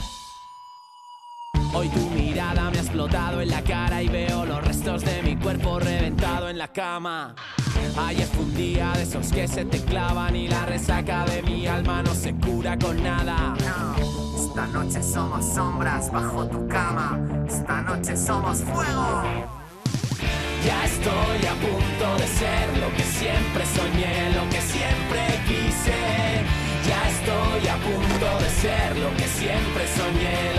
Hoy 1.73 1.87
tu 1.89 2.09
mirada 2.09 2.71
me 2.71 2.77
ha 2.77 2.81
explotado 2.81 3.41
en 3.41 3.49
la 3.49 3.61
cara 3.61 4.01
y 4.01 4.07
veo 4.09 4.45
los 4.45 4.63
restos 4.65 5.03
de 5.05 5.21
mi 5.21 5.35
cuerpo 5.35 5.79
reventado 5.79 6.49
en 6.49 6.57
la 6.57 6.67
cama. 6.67 7.35
Ayer 8.07 8.27
fue 8.27 8.45
un 8.45 8.55
día 8.55 8.91
de 8.93 9.03
esos 9.03 9.31
que 9.31 9.47
se 9.47 9.65
te 9.65 9.79
clavan 9.83 10.35
y 10.35 10.47
la 10.47 10.65
resaca 10.65 11.25
de 11.25 11.43
mi 11.43 11.67
alma 11.67 12.01
no 12.01 12.13
se 12.15 12.33
cura 12.33 12.77
con 12.77 13.01
nada. 13.03 13.55
Esta 14.35 14.65
noche 14.67 15.03
somos 15.03 15.45
sombras 15.45 16.11
bajo 16.11 16.47
tu 16.47 16.67
cama. 16.67 17.19
Esta 17.47 17.81
noche 17.81 18.17
somos 18.17 18.59
fuego. 18.59 19.23
Ya 20.65 20.85
estoy 20.85 21.45
a 21.47 21.53
punto 21.53 22.17
de 22.17 22.27
ser 22.27 22.77
lo 22.79 22.95
que 22.97 23.03
siempre 23.03 23.65
soñé, 23.65 24.31
lo 24.35 24.49
que 24.49 24.61
siempre 24.61 25.21
quise. 25.47 26.49
estoy 27.09 27.67
a 27.67 27.75
punto 27.77 28.43
de 28.43 28.49
ser 28.49 28.97
lo 28.97 29.15
que 29.15 29.27
siempre 29.27 29.87
soñé, 29.95 30.58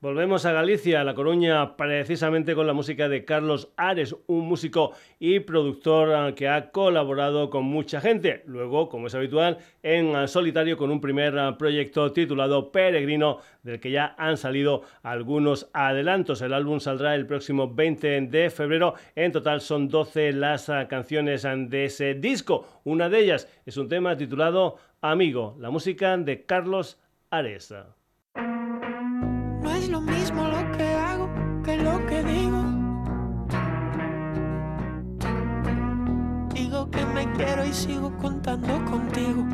Volvemos 0.00 0.46
a 0.46 0.52
Galicia, 0.52 1.00
a 1.00 1.04
La 1.04 1.16
Coruña, 1.16 1.76
precisamente 1.76 2.54
con 2.54 2.68
la 2.68 2.72
música 2.72 3.08
de 3.08 3.24
Carlos 3.24 3.72
Ares, 3.76 4.14
un 4.28 4.46
músico 4.46 4.92
y 5.18 5.40
productor 5.40 6.14
ah, 6.14 6.34
que 6.36 6.46
ha 6.46 6.70
colaborado 6.70 7.50
con 7.50 7.64
mucha 7.64 8.00
gente. 8.00 8.44
Luego, 8.46 8.88
como 8.88 9.08
es 9.08 9.16
habitual, 9.16 9.58
en 9.82 10.14
ah, 10.14 10.28
solitario 10.28 10.76
con 10.76 10.92
un 10.92 11.00
primer 11.00 11.36
ah, 11.36 11.58
proyecto 11.58 12.12
titulado 12.12 12.70
Peregrino, 12.70 13.40
del 13.64 13.80
que 13.80 13.90
ya 13.90 14.14
han 14.18 14.36
salido 14.36 14.82
algunos 15.02 15.68
adelantos. 15.72 16.42
El 16.42 16.52
álbum 16.52 16.78
saldrá 16.78 17.16
el 17.16 17.26
próximo 17.26 17.74
20 17.74 18.20
de 18.20 18.50
febrero. 18.50 18.94
En 19.16 19.32
total 19.32 19.60
son 19.60 19.88
12 19.88 20.30
las 20.32 20.70
canciones 20.88 21.42
de 21.42 21.86
ese 21.86 22.14
disco. 22.14 22.68
Una 22.84 23.08
de 23.08 23.18
ellas 23.18 23.48
es 23.66 23.76
un 23.76 23.88
tema 23.88 24.16
titulado 24.16 24.76
Amigo, 25.00 25.56
la 25.58 25.70
música 25.70 26.16
de 26.16 26.46
Carlos 26.46 27.00
Aresa. 27.30 27.97
Quiero 37.38 37.64
y 37.64 37.72
sigo 37.72 38.10
contando 38.18 38.84
contigo. 38.86 39.44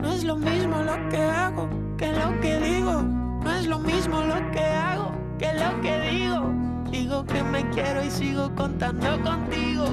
No 0.00 0.12
es 0.12 0.24
lo 0.24 0.34
mismo 0.34 0.82
lo 0.82 1.08
que 1.08 1.22
hago 1.22 1.68
que 1.96 2.12
lo 2.12 2.40
que 2.40 2.58
digo. 2.58 3.00
No 3.00 3.52
es 3.52 3.68
lo 3.68 3.78
mismo 3.78 4.20
lo 4.24 4.50
que 4.50 4.64
hago 4.64 5.12
que 5.38 5.52
lo 5.52 5.80
que 5.82 6.00
digo. 6.10 6.52
Digo 6.90 7.24
que 7.26 7.44
me 7.44 7.70
quiero 7.70 8.02
y 8.02 8.10
sigo 8.10 8.52
contando 8.56 9.22
contigo. 9.22 9.86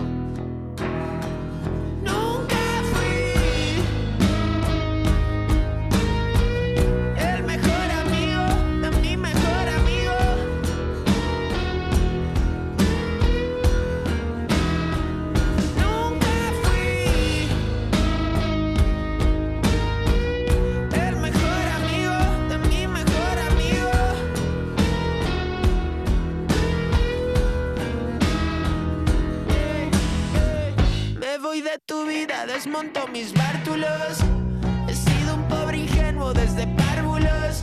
Desmonto 32.79 33.07
mis 33.11 33.33
bártulos. 33.33 34.19
He 34.87 34.93
sido 34.93 35.35
un 35.35 35.43
pobre 35.49 35.79
ingenuo 35.79 36.33
desde 36.33 36.65
párvulos. 36.67 37.61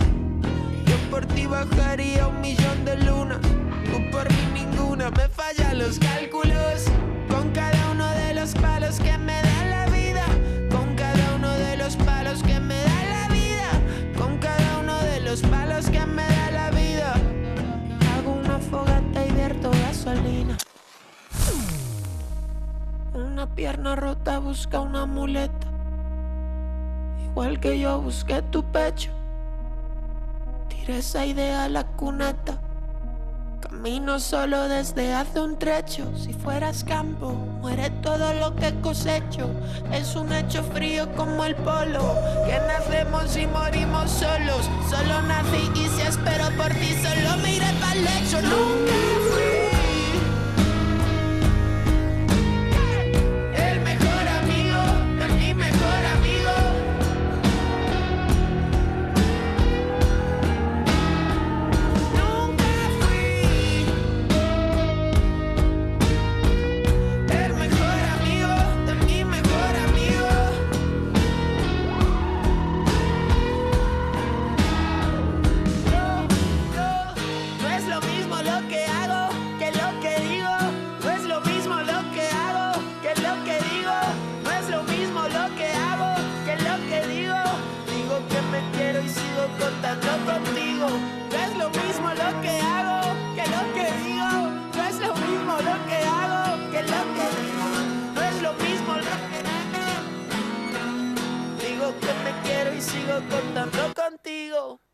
Yo 0.84 0.96
por 1.10 1.24
ti 1.26 1.46
bajaría 1.46 2.26
un 2.26 2.40
millón 2.40 2.84
de 2.84 2.96
lunas. 2.98 3.38
Tú 3.40 4.10
por 4.10 4.30
mí 4.30 4.46
ninguna, 4.52 5.10
me 5.10 5.28
fallan 5.28 5.78
los 5.78 5.98
cálculos. 5.98 6.84
Con 7.30 7.50
cada 7.52 7.92
uno 7.92 8.06
de 8.10 8.34
los 8.34 8.52
palos 8.54 8.98
que 8.98 9.16
me 9.16 9.40
da 9.40 9.64
la 9.64 9.86
vida. 9.86 10.26
Con 10.70 10.94
cada 10.96 11.34
uno 11.36 11.50
de 11.50 11.76
los 11.78 11.96
palos 11.96 12.42
que 12.42 12.60
me 12.60 12.76
da 12.76 13.04
la 13.08 13.28
vida. 13.28 13.70
Con 14.18 14.38
cada 14.38 14.78
uno 14.80 15.00
de 15.00 15.20
los 15.20 15.40
palos 15.42 15.88
que 15.88 16.04
me 16.04 16.26
da 16.26 16.50
la 16.50 16.70
vida. 16.72 17.14
Hago 18.16 18.32
una 18.32 18.58
fogata 18.58 19.26
y 19.26 19.32
vierto 19.32 19.70
gasolina. 19.70 20.55
Una 23.36 23.54
pierna 23.54 23.94
rota 23.94 24.38
busca 24.38 24.80
una 24.80 25.04
muleta. 25.04 25.66
Igual 27.22 27.60
que 27.60 27.78
yo 27.78 28.00
busqué 28.00 28.40
tu 28.40 28.64
pecho. 28.64 29.10
Tiré 30.70 31.00
esa 31.00 31.26
idea 31.26 31.64
a 31.64 31.68
la 31.68 31.84
cuneta. 31.84 32.58
Camino 33.60 34.20
solo 34.20 34.68
desde 34.68 35.12
hace 35.12 35.38
un 35.38 35.58
trecho. 35.58 36.10
Si 36.16 36.32
fueras 36.32 36.82
campo, 36.82 37.34
muere 37.60 37.90
todo 38.00 38.32
lo 38.32 38.56
que 38.56 38.74
cosecho. 38.80 39.50
Es 39.92 40.16
un 40.16 40.32
hecho 40.32 40.62
frío 40.62 41.14
como 41.14 41.44
el 41.44 41.56
polo. 41.56 42.14
Que 42.46 42.58
nacemos 42.66 43.36
y 43.36 43.46
morimos 43.46 44.12
solos. 44.12 44.64
Solo 44.88 45.20
nací 45.20 45.70
y 45.74 45.88
si 45.90 46.00
espero 46.00 46.46
por 46.56 46.72
ti, 46.72 46.94
solo 47.02 47.36
miré 47.44 47.70
para 47.80 47.92
el 47.92 48.02
lecho. 48.02 48.40
Nunca. 48.40 49.55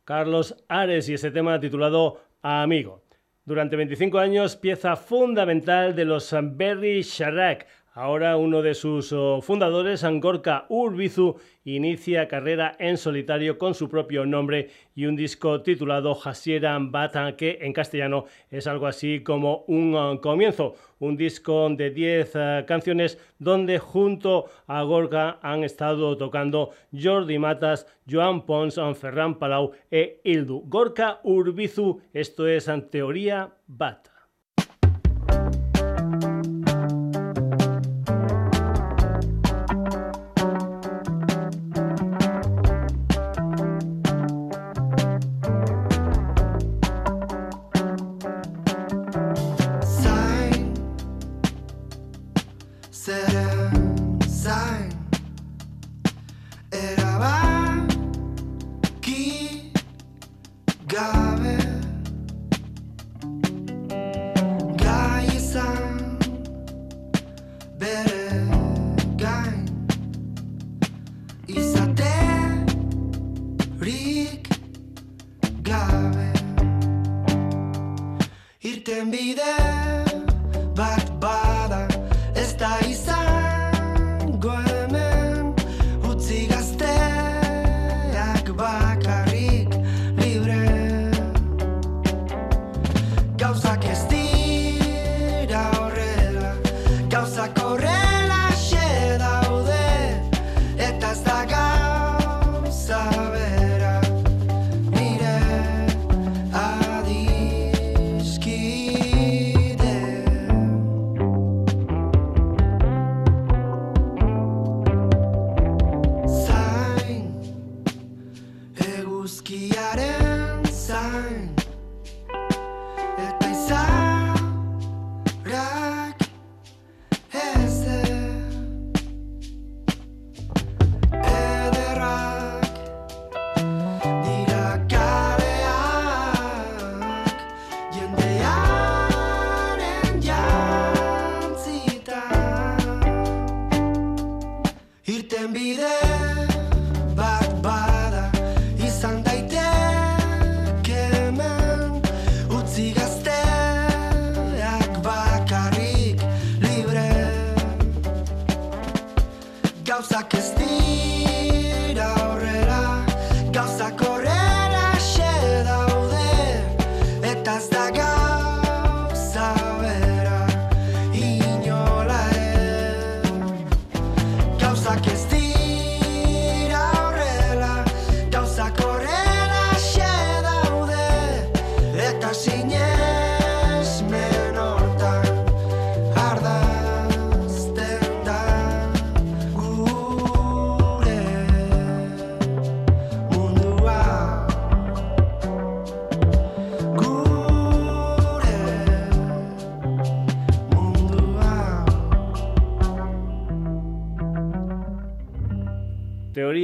Carlos 0.04 0.56
Ares 0.68 1.08
y 1.08 1.14
ese 1.14 1.30
tema 1.30 1.58
titulado 1.60 2.20
Amigo. 2.42 3.02
Durante 3.44 3.76
25 3.76 4.18
años, 4.18 4.56
pieza 4.56 4.96
fundamental 4.96 5.96
de 5.96 6.04
los 6.04 6.34
Berry 6.56 7.02
Sharak, 7.02 7.66
Ahora 7.94 8.38
uno 8.38 8.62
de 8.62 8.74
sus 8.74 9.12
oh, 9.12 9.42
fundadores, 9.42 10.02
Angorka 10.02 10.64
Urbizu, 10.70 11.36
inicia 11.64 12.28
carrera 12.28 12.74
en 12.78 12.96
solitario 12.96 13.58
con 13.58 13.74
su 13.74 13.88
propio 13.88 14.26
nombre 14.26 14.70
y 14.94 15.06
un 15.06 15.16
disco 15.16 15.62
titulado 15.62 16.18
Hasiera 16.24 16.78
Bata, 16.80 17.36
que 17.36 17.58
en 17.62 17.72
castellano 17.72 18.24
es 18.50 18.66
algo 18.66 18.86
así 18.86 19.22
como 19.22 19.64
un 19.68 19.94
oh, 19.94 20.20
comienzo. 20.20 20.74
Un 20.98 21.16
disco 21.16 21.68
de 21.70 21.90
10 21.90 22.34
uh, 22.34 22.38
canciones 22.66 23.18
donde 23.38 23.78
junto 23.78 24.46
a 24.66 24.82
Gorka 24.82 25.38
han 25.42 25.64
estado 25.64 26.16
tocando 26.16 26.70
Jordi 26.92 27.38
Matas, 27.38 27.86
Joan 28.08 28.46
Pons, 28.46 28.80
Ferran 29.00 29.38
Palau 29.38 29.72
e 29.90 30.20
Ildu. 30.24 30.62
Gorka 30.66 31.20
Urbizu, 31.24 32.00
esto 32.12 32.46
es 32.46 32.68
en 32.68 32.88
teoría 32.88 33.52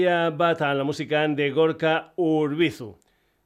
Bata. 0.05 0.75
La 0.75 0.85
música 0.85 1.27
de 1.27 1.51
Gorka 1.51 2.13
Urbizu. 2.17 2.99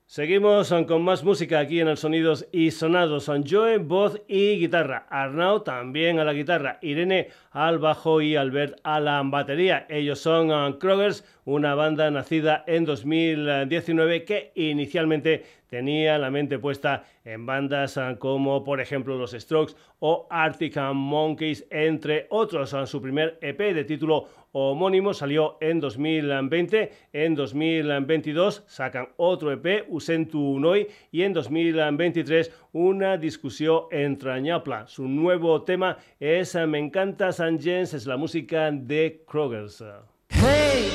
Seguimos 0.07 0.72
con 0.86 1.03
más 1.03 1.24
música 1.24 1.59
aquí 1.59 1.80
en 1.80 1.88
el 1.88 1.96
Sonidos 1.96 2.46
y 2.53 2.70
Sonados. 2.70 3.24
Son 3.24 3.44
Joe, 3.48 3.78
voz 3.78 4.20
y 4.28 4.59
guitarra. 4.59 5.07
Arnau 5.13 5.61
también 5.61 6.19
a 6.19 6.25
la 6.25 6.33
guitarra. 6.33 6.79
Irene 6.81 7.29
al 7.51 7.79
bajo 7.79 8.23
y 8.23 8.35
Albert 8.35 8.81
a 8.83 8.99
la 8.99 9.23
batería. 9.23 9.87
Ellos 9.89 10.19
son 10.19 10.51
uh, 10.51 10.79
Krogers, 10.79 11.25
una 11.45 11.75
banda 11.75 12.11
nacida 12.11 12.65
en 12.67 12.85
2019 12.85 14.25
que 14.25 14.53
inicialmente 14.55 15.45
tenía 15.69 16.19
la 16.19 16.31
mente 16.31 16.59
puesta 16.59 17.05
en 17.25 17.47
bandas 17.47 17.97
uh, 17.97 18.19
como 18.19 18.65
por 18.65 18.81
ejemplo 18.81 19.17
los 19.17 19.33
Strokes 19.33 19.75
o 20.01 20.27
Arctic 20.31 20.77
Monkeys, 20.93 21.67
entre 21.71 22.27
otros. 22.31 22.73
Uh, 22.73 22.87
su 22.87 23.03
primer 23.03 23.39
EP 23.43 23.59
de 23.75 23.85
título 23.85 24.29
homónimo 24.53 25.15
salió 25.15 25.57
en 25.61 25.81
2020, 25.81 26.93
en 27.13 27.35
2022 27.35 28.65
sacan 28.67 29.09
otro 29.17 29.51
EP, 29.51 29.87
Usentu 29.89 30.59
Noi, 30.59 30.87
y 31.11 31.23
en 31.23 31.33
2023 31.33 32.53
una 32.73 33.17
discusión 33.17 33.85
entrañable. 33.91 34.53
Su 34.87 35.01
nuevo 35.09 35.62
tema 35.62 35.96
es 36.20 36.55
Me 36.55 36.78
encanta 36.78 37.32
San 37.32 37.59
Jens, 37.59 37.94
es 37.94 38.07
la 38.07 38.16
música 38.16 38.70
de 38.70 39.24
Krogers. 39.26 39.82
Hey, 40.28 40.90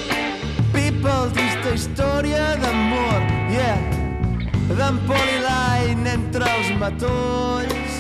people, 0.74 1.30
trista 1.34 1.74
història 1.74 2.56
d'amor, 2.62 3.26
yeah, 3.52 3.80
d'en 4.78 5.02
Poliline 5.10 6.14
entre 6.14 6.48
els 6.58 6.72
matolls. 6.82 8.00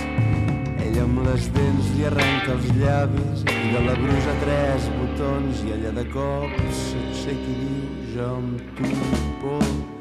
Ella 0.84 1.04
amb 1.04 1.22
les 1.28 1.50
dents 1.56 1.92
li 1.98 2.08
arrenca 2.10 2.56
els 2.56 2.72
llavis 2.80 3.44
i 3.44 3.68
de 3.76 3.84
la 3.90 3.98
brusa 4.00 4.40
tres 4.46 4.90
botons 5.02 5.68
i 5.68 5.76
ella 5.78 5.94
de 6.00 6.08
cop 6.16 6.58
s'aixeca 6.72 7.54
i 7.54 7.60
diu 7.62 8.10
jo 8.16 8.34
amb 8.40 8.74
tu 8.80 8.96
por 9.44 9.97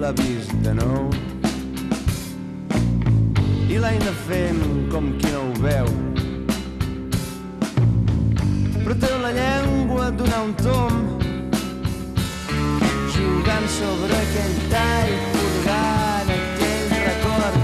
l'ha 0.00 0.12
vist 0.12 0.52
de 0.62 0.72
nou. 0.74 1.10
I 3.68 3.78
l'Aina 3.82 4.12
fent 4.26 4.62
com 4.92 5.08
qui 5.18 5.30
no 5.34 5.40
ho 5.48 5.54
veu. 5.64 5.88
Però 8.84 8.94
té 9.02 9.10
la 9.24 9.32
llengua 9.38 10.10
donar 10.20 10.40
un 10.46 10.54
tomb 10.62 11.26
jugant 13.16 13.68
sobre 13.74 14.20
aquell 14.22 14.56
tall 14.74 15.14
purgant 15.34 16.34
aquell 16.38 16.96
record. 17.08 17.60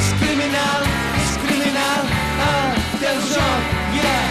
És 0.00 0.12
criminal, 0.22 0.88
és 1.22 1.34
criminal 1.46 2.14
el 2.50 2.78
teu 3.04 3.26
joc, 3.32 3.74
yeah. 4.02 4.24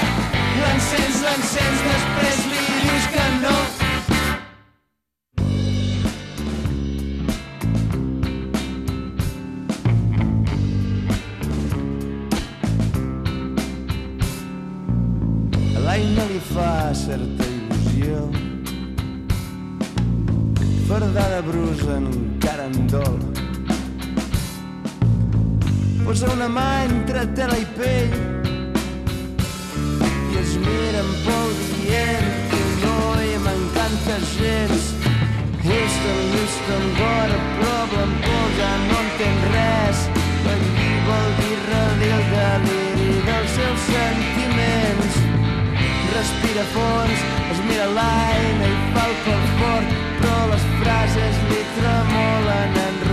L'encens, 0.60 1.22
l'encens, 1.24 1.86
després 1.92 2.35
fa 16.56 16.94
certa 16.96 17.44
il·lusió. 17.44 18.20
Fardada 20.88 21.42
brusa 21.44 21.98
en 22.00 22.76
dol. 22.88 23.18
Posa 26.06 26.30
una 26.32 26.48
mà 26.48 26.70
entre 26.86 27.26
tela 27.36 27.58
i 27.60 27.66
pell 27.76 28.14
i 30.32 30.38
es 30.44 30.54
mira 30.64 31.02
en 31.02 31.12
Pol 31.26 31.52
dient 31.64 32.30
que 32.54 32.62
no 32.84 32.96
hi 33.26 33.34
m'encanta 33.48 34.16
gens. 34.36 34.94
Houston, 35.66 36.22
Houston, 36.36 36.86
got 37.02 37.36
a 37.40 37.42
problem, 37.58 38.16
Paul 38.24 38.48
ja 38.62 38.72
no 38.86 39.02
entén 39.02 39.44
res. 39.58 40.08
Allí 40.54 40.88
vol 41.10 41.30
dir 41.42 41.60
redir 41.68 42.16
el 42.20 42.26
deliri 42.32 43.20
dels 43.28 43.54
seus 43.60 43.86
sentiments 43.90 44.35
respira 46.26 46.64
fons, 46.74 47.20
es 47.54 47.60
mira 47.68 47.86
l'aina 47.98 48.70
i 48.72 48.78
fa 48.96 49.04
el 49.10 49.16
cor 49.26 49.46
fort, 49.60 49.96
però 50.22 50.38
les 50.52 50.68
frases 50.82 51.42
li 51.52 51.62
tremolen, 51.78 52.80
enrogeix 52.86 53.05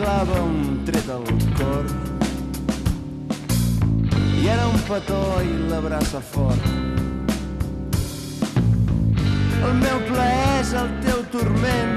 clava 0.00 0.40
un 0.40 0.82
tret 0.86 1.08
al 1.12 1.24
cor. 1.58 1.84
I 4.40 4.48
ara 4.48 4.68
un 4.68 4.78
petó 4.88 5.20
i 5.44 5.50
l'abraça 5.68 6.22
fort. 6.32 6.68
El 9.60 9.74
meu 9.82 9.98
plaer 10.08 10.54
és 10.62 10.72
el 10.82 10.88
teu 11.04 11.20
turment. 11.34 11.92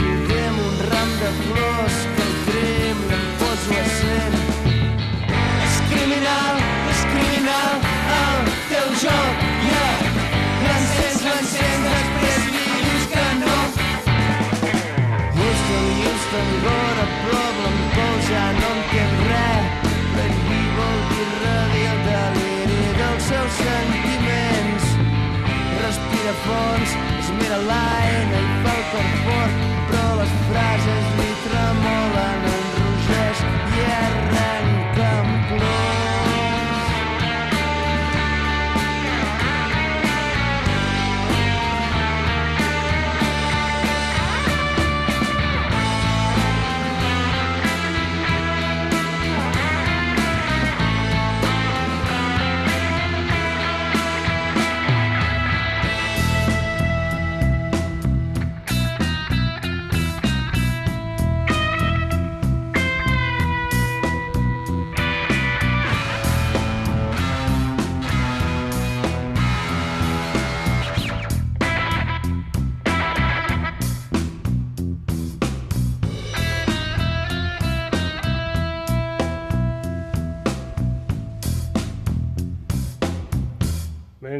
Fidem 0.00 0.60
un 0.66 0.76
ram 0.92 1.16
de 1.22 1.32
flors 1.40 1.98
que 2.18 2.28
el 2.28 2.36
crem 2.50 3.02
i 3.08 3.16
em 3.20 3.26
poso 3.40 3.80
a 3.80 3.88
cent. 3.96 4.38
És 5.70 5.80
criminal, 5.94 6.62
és 6.92 7.02
criminal 7.14 7.90
el 8.20 8.54
teu 8.74 8.94
joc, 9.06 9.43
fons, 26.44 26.96
es 27.20 27.30
mira 27.38 27.58
l'aina 27.68 28.40
i 28.40 28.50
fa 28.64 28.74
el 28.78 28.84
cor 28.92 29.10
fort, 29.26 29.62
però 29.90 30.08
les 30.20 30.34
frases 30.48 31.12
li 31.20 31.30
tremolen, 31.46 32.13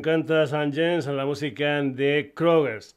Me 0.05 0.13
encanta 0.13 0.47
San 0.47 0.71
James, 0.71 1.07
la 1.07 1.25
música 1.25 1.81
de 1.81 2.35
Krogers. 2.37 2.95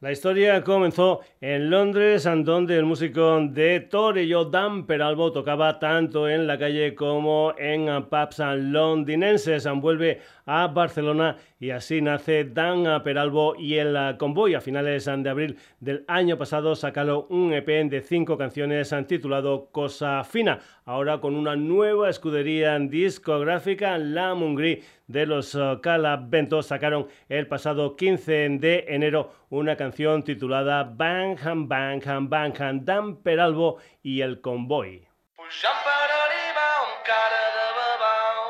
La 0.00 0.10
historia 0.10 0.64
comenzó 0.64 1.20
en 1.40 1.70
Londres, 1.70 2.28
donde 2.42 2.76
el 2.76 2.84
músico 2.84 3.40
de 3.40 3.80
Torello, 3.80 4.46
Dan 4.46 4.86
Peralbo, 4.86 5.30
tocaba 5.30 5.78
tanto 5.78 6.28
en 6.28 6.48
la 6.48 6.58
calle 6.58 6.96
como 6.96 7.54
en 7.56 7.86
pubs 8.06 8.38
londinenses. 8.38 9.68
Vuelve 9.76 10.20
a 10.46 10.66
Barcelona 10.66 11.36
y 11.60 11.70
así 11.70 12.02
nace 12.02 12.44
Dan 12.44 13.02
Peralbo 13.04 13.54
y 13.56 13.76
el 13.76 14.16
convoy. 14.18 14.54
A 14.54 14.60
finales 14.60 15.04
de 15.04 15.30
abril 15.30 15.56
del 15.78 16.04
año 16.08 16.36
pasado 16.36 16.74
sacaron 16.74 17.26
un 17.28 17.52
EP 17.52 17.88
de 17.88 18.00
cinco 18.00 18.36
canciones 18.36 18.92
titulado 19.06 19.68
Cosa 19.70 20.24
Fina. 20.24 20.58
Ahora 20.84 21.20
con 21.20 21.36
una 21.36 21.54
nueva 21.54 22.10
escudería 22.10 22.78
discográfica, 22.78 23.98
La 23.98 24.34
Mungri 24.34 24.82
de 25.06 25.26
los 25.26 25.54
uh, 25.54 25.80
Calaventos 25.82 26.66
sacaron 26.66 27.08
el 27.28 27.46
pasado 27.46 27.96
15 27.96 28.48
de 28.58 28.84
enero 28.88 29.32
una 29.50 29.76
canción 29.76 30.22
titulada 30.22 30.84
Bang 30.84 31.27
Ham 31.42 31.66
Bang 31.68 32.00
Ham 32.06 32.28
Bang 32.28 32.54
Ham 32.58 32.84
Dan 32.84 33.16
Peralbo 33.22 33.78
i 34.02 34.20
el 34.24 34.40
Convoy. 34.40 34.92
Pujant 35.36 35.80
per 35.84 36.06
arribar 36.16 36.70
amb 36.82 36.94
cara 37.08 37.42
de 37.56 37.66
babau 37.78 38.44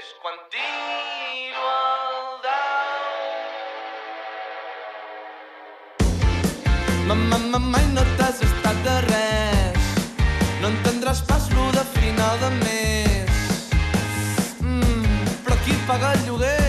és 0.00 0.08
quan 0.22 0.36
tiro 0.52 1.70
el 1.76 2.28
dau. 2.44 3.06
Ma, 7.08 7.14
ma, 7.14 7.38
ma, 7.38 7.62
mai 7.70 7.86
no 7.94 8.04
t'has 8.18 8.42
estat 8.48 8.84
de 8.88 8.98
res, 9.08 9.88
no 10.60 10.74
entendràs 10.74 11.24
pas 11.30 11.48
lo 11.56 11.70
de 11.78 11.86
final 11.96 12.44
de 12.44 12.52
mes. 12.60 13.40
Mm, 14.60 15.26
però 15.46 15.56
qui 15.64 15.80
paga 15.88 16.14
el 16.18 16.28
lloguer? 16.28 16.63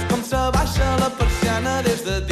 Veus 0.00 0.04
com 0.08 0.22
se 0.22 0.36
baixa 0.52 0.96
la 0.98 1.10
persiana 1.10 1.82
des 1.82 2.02
de 2.02 2.20
dins 2.20 2.29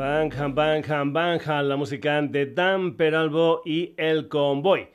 Bang, 0.00 0.30
bang, 0.54 1.12
bang, 1.12 1.40
la 1.68 1.76
música 1.76 2.22
de 2.22 2.46
Dan 2.46 2.96
Peralbo 2.96 3.60
y 3.66 3.92
El 3.98 4.28
Convoy. 4.28 4.88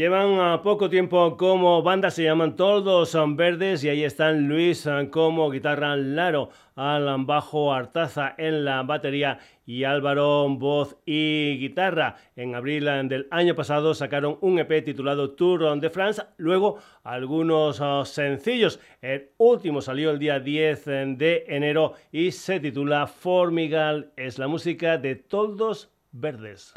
Llevan 0.00 0.40
a 0.40 0.62
poco 0.62 0.88
tiempo 0.88 1.36
como 1.36 1.82
banda, 1.82 2.10
se 2.10 2.22
llaman 2.22 2.56
Todos 2.56 3.10
Son 3.10 3.36
Verdes 3.36 3.84
y 3.84 3.90
ahí 3.90 4.02
están 4.02 4.48
Luis 4.48 4.88
como 5.10 5.50
guitarra, 5.50 5.94
Laro 5.94 6.48
al 6.74 7.26
bajo, 7.26 7.74
Artaza 7.74 8.34
en 8.38 8.64
la 8.64 8.82
batería 8.82 9.40
y 9.66 9.84
Álvaro 9.84 10.48
voz 10.48 10.96
y 11.04 11.58
guitarra. 11.58 12.16
En 12.34 12.54
abril 12.54 12.86
del 13.10 13.28
año 13.30 13.54
pasado 13.54 13.92
sacaron 13.92 14.38
un 14.40 14.58
EP 14.58 14.82
titulado 14.82 15.32
Tour 15.32 15.78
de 15.78 15.90
France, 15.90 16.22
luego 16.38 16.78
algunos 17.04 17.82
ah, 17.82 18.02
sencillos. 18.06 18.80
El 19.02 19.32
último 19.36 19.82
salió 19.82 20.12
el 20.12 20.18
día 20.18 20.40
10 20.40 20.84
de 21.18 21.44
enero 21.46 21.92
y 22.10 22.30
se 22.30 22.58
titula 22.58 23.06
Formigal, 23.06 24.14
es 24.16 24.38
la 24.38 24.48
música 24.48 24.96
de 24.96 25.16
Toldos 25.16 25.92
Verdes. 26.10 26.72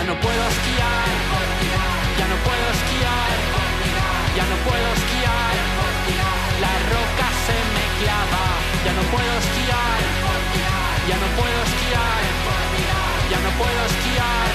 Ya 0.00 0.06
no 0.06 0.14
puedo 0.18 0.42
esquiar, 0.48 1.08
ya 2.16 2.26
no 2.32 2.36
puedo 2.40 2.66
esquiar, 2.72 3.36
ya 4.34 4.44
no 4.48 4.56
puedo 4.64 4.88
esquiar. 4.96 5.54
La 6.64 6.74
roca 6.88 7.28
se 7.44 7.58
me 7.76 7.84
clava, 8.00 8.44
ya 8.86 8.92
no 8.96 9.04
puedo 9.12 9.32
esquiar, 9.44 10.00
ya 11.04 11.16
no 11.20 11.28
puedo 11.36 11.58
esquiar, 11.68 12.22
ya 13.28 13.38
no 13.44 13.50
puedo 13.60 13.80
esquiar, 13.92 14.50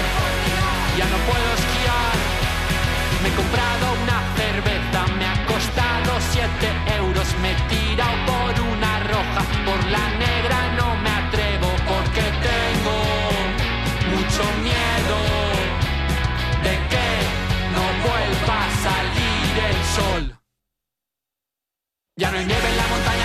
ya 0.97 1.05
no 1.13 1.17
puedo 1.29 1.47
esquiar. 1.61 2.15
Me 3.21 3.29
he 3.29 3.35
comprado 3.37 3.85
una 4.01 4.19
cerveza, 4.41 4.99
me 5.13 5.25
ha 5.29 5.37
costado 5.45 6.09
7 6.33 6.97
euros, 6.97 7.27
me 7.43 7.51
he 7.51 7.57
tirado 7.69 8.17
por 8.25 8.53
una 8.73 8.93
roja, 9.13 9.41
por 9.61 9.79
la 9.93 10.05
negra 10.17 10.57
no 10.73 10.95
me 10.95 11.09
atrevo 11.09 11.14
Ya 22.17 22.31
no 22.31 22.37
hay 22.37 22.45
nieve 22.45 22.69
en 22.69 22.77
la 22.77 22.87
montaña 22.87 23.24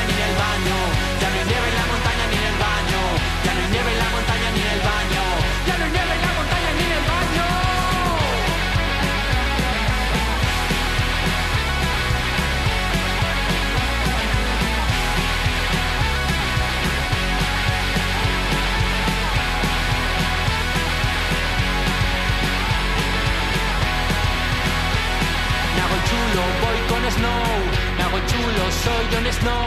soy 28.84 29.04
Jon 29.12 29.26
Snow. 29.32 29.66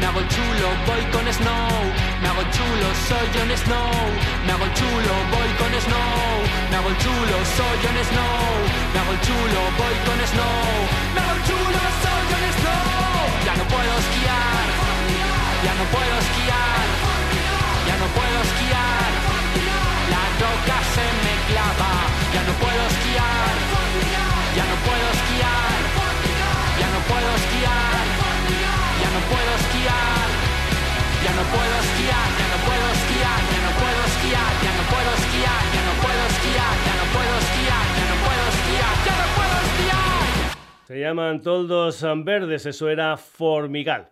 Me 0.00 0.06
hago 0.06 0.22
chulo, 0.32 0.68
voy 0.86 1.02
con 1.12 1.26
Snow. 1.32 1.70
Me 2.22 2.28
hago 2.28 2.42
chulo, 2.54 2.88
soy 3.08 3.26
Jon 3.34 3.50
Snow. 3.62 3.92
Me 4.46 4.52
hago 4.52 4.66
chulo, 4.78 5.12
voy 5.34 5.50
con 5.60 5.72
Snow. 5.84 6.32
Me 6.70 6.76
hago 6.76 6.92
chulo, 7.02 7.36
soy 7.56 7.76
Jon 7.82 7.98
Snow. 8.10 8.50
Me 8.92 8.98
hago 9.00 9.14
chulo, 9.26 9.60
voy 9.80 9.96
con 10.06 10.18
Snow. 10.32 10.70
Me 11.14 11.20
hago 11.22 11.36
chulo, 11.48 11.80
soy 12.02 12.22
Jon 12.30 12.46
Snow. 12.58 13.20
Ya 13.46 13.54
no 13.60 13.64
puedo 13.72 13.92
esquiar. 14.02 14.66
Ya 15.64 15.72
no 15.78 15.84
puedo 15.94 16.14
esquiar. 16.24 16.87
Se 40.86 40.98
llaman 41.00 41.42
Toldos 41.42 42.04
Verdes, 42.24 42.66
eso 42.66 42.88
era 42.88 43.16
Formigal. 43.16 44.08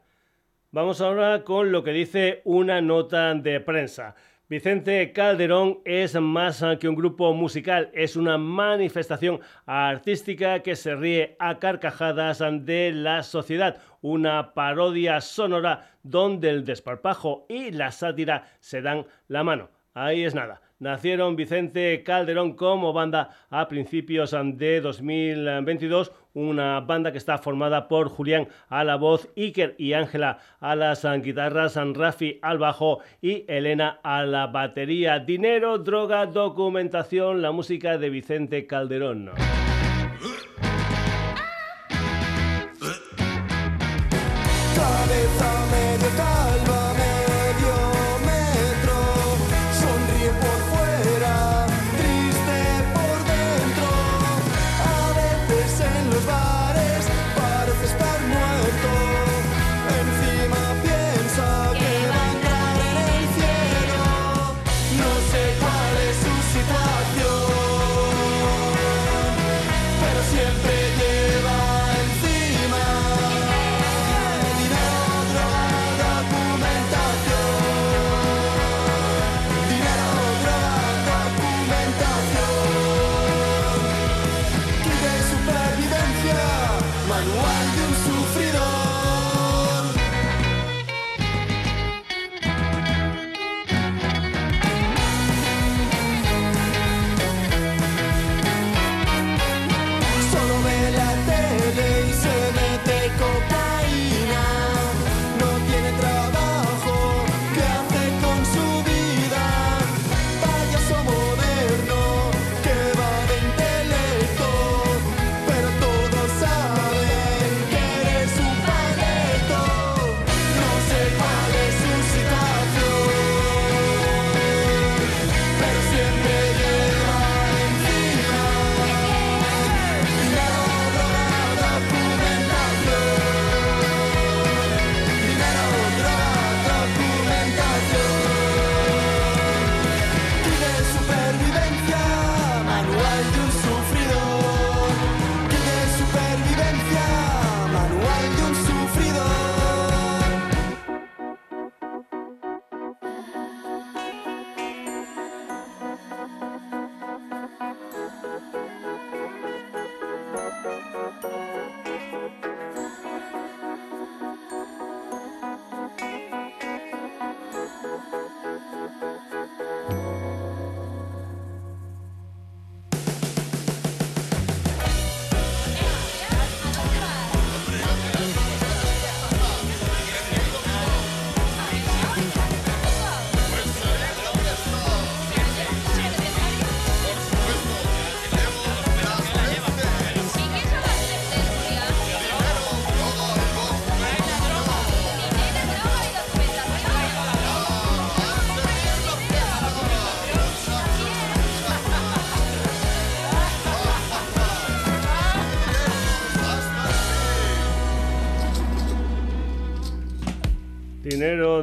Vamos 0.70 1.00
ahora 1.00 1.42
con 1.42 1.72
lo 1.72 1.82
que 1.82 1.92
dice 1.92 2.42
una 2.44 2.80
nota 2.80 3.32
de 3.34 3.60
prensa. 3.60 4.14
Vicente 4.48 5.12
Calderón 5.12 5.80
es 5.84 6.14
más 6.14 6.64
que 6.78 6.88
un 6.88 6.94
grupo 6.94 7.34
musical, 7.34 7.90
es 7.92 8.14
una 8.14 8.38
manifestación 8.38 9.40
artística 9.66 10.62
que 10.62 10.76
se 10.76 10.94
ríe 10.94 11.34
a 11.40 11.58
carcajadas 11.58 12.38
de 12.64 12.92
la 12.92 13.24
sociedad, 13.24 13.78
una 14.02 14.54
parodia 14.54 15.20
sonora 15.20 15.90
donde 16.04 16.50
el 16.50 16.64
desparpajo 16.64 17.44
y 17.48 17.72
la 17.72 17.90
sátira 17.90 18.46
se 18.60 18.82
dan 18.82 19.06
la 19.26 19.42
mano. 19.42 19.75
Ahí 19.96 20.24
es 20.24 20.34
nada. 20.34 20.60
Nacieron 20.78 21.36
Vicente 21.36 22.02
Calderón 22.04 22.52
como 22.52 22.92
banda 22.92 23.30
a 23.48 23.66
principios 23.66 24.36
de 24.38 24.82
2022, 24.82 26.12
una 26.34 26.80
banda 26.80 27.12
que 27.12 27.18
está 27.18 27.38
formada 27.38 27.88
por 27.88 28.10
Julián 28.10 28.46
a 28.68 28.84
la 28.84 28.96
voz, 28.96 29.30
Iker 29.38 29.74
y 29.78 29.94
Ángela 29.94 30.38
a 30.60 30.76
las 30.76 31.02
guitarras, 31.22 31.76
Rafi 31.94 32.38
al 32.42 32.58
bajo 32.58 32.98
y 33.22 33.46
Elena 33.48 33.98
a 34.02 34.24
la 34.24 34.48
batería. 34.48 35.18
Dinero, 35.18 35.78
droga, 35.78 36.26
documentación, 36.26 37.40
la 37.40 37.52
música 37.52 37.96
de 37.96 38.10
Vicente 38.10 38.66
Calderón. 38.66 39.30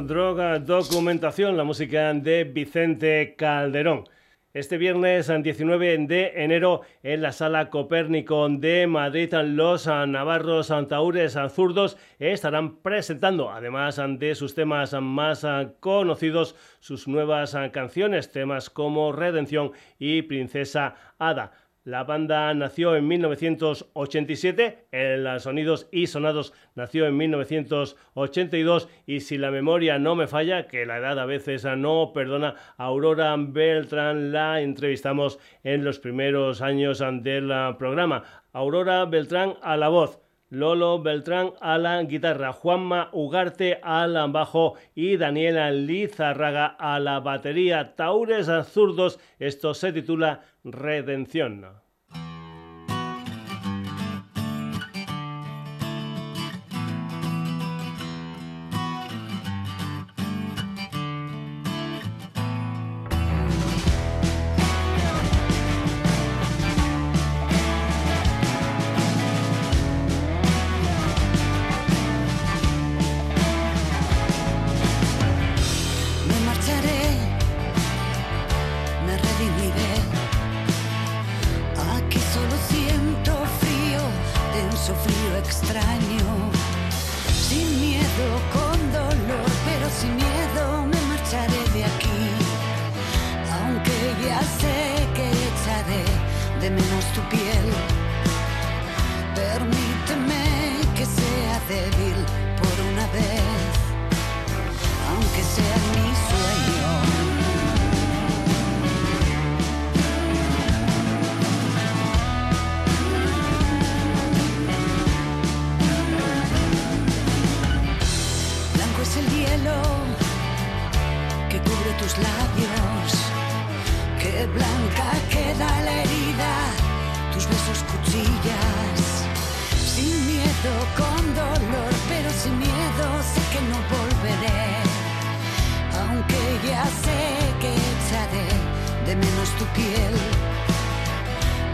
Droga, 0.00 0.58
documentación, 0.58 1.56
la 1.56 1.64
música 1.64 2.12
de 2.12 2.44
Vicente 2.44 3.34
Calderón. 3.36 4.04
Este 4.52 4.76
viernes 4.76 5.32
19 5.42 5.98
de 6.06 6.32
enero 6.36 6.82
en 7.02 7.22
la 7.22 7.32
Sala 7.32 7.70
Copérnico 7.70 8.48
de 8.48 8.86
Madrid, 8.86 9.32
los 9.34 9.86
navarros 9.86 10.72
taures 10.88 11.36
zurdos 11.50 11.96
estarán 12.18 12.76
presentando, 12.76 13.50
además 13.50 14.00
de 14.18 14.34
sus 14.34 14.54
temas 14.54 14.94
más 15.00 15.46
conocidos, 15.80 16.56
sus 16.80 17.08
nuevas 17.08 17.56
canciones, 17.72 18.30
temas 18.30 18.70
como 18.70 19.12
Redención 19.12 19.72
y 19.98 20.22
Princesa 20.22 20.94
Ada. 21.18 21.52
La 21.84 22.02
banda 22.02 22.54
nació 22.54 22.96
en 22.96 23.06
1987, 23.08 24.86
el 24.90 25.38
Sonidos 25.38 25.86
y 25.92 26.06
Sonados 26.06 26.54
nació 26.74 27.06
en 27.06 27.14
1982 27.18 28.88
y 29.04 29.20
si 29.20 29.36
la 29.36 29.50
memoria 29.50 29.98
no 29.98 30.14
me 30.14 30.26
falla, 30.26 30.66
que 30.66 30.86
la 30.86 30.96
edad 30.96 31.18
a 31.18 31.26
veces 31.26 31.66
no 31.76 32.12
perdona, 32.14 32.54
Aurora 32.78 33.36
Beltrán 33.36 34.32
la 34.32 34.62
entrevistamos 34.62 35.38
en 35.62 35.84
los 35.84 35.98
primeros 35.98 36.62
años 36.62 37.04
del 37.20 37.52
programa. 37.76 38.24
Aurora 38.54 39.04
Beltrán 39.04 39.56
a 39.60 39.76
la 39.76 39.88
voz. 39.88 40.23
Lolo 40.50 41.02
Beltrán 41.02 41.52
a 41.60 41.78
la 41.78 42.02
guitarra, 42.02 42.52
Juanma 42.52 43.08
Ugarte 43.12 43.80
al 43.82 44.30
bajo 44.30 44.74
y 44.94 45.16
Daniela 45.16 45.70
Lizarraga 45.70 46.66
a 46.66 47.00
la 47.00 47.20
batería. 47.20 47.94
Taures 47.96 48.48
zurdos, 48.68 49.18
esto 49.38 49.74
se 49.74 49.92
titula 49.92 50.42
Redención. 50.62 51.83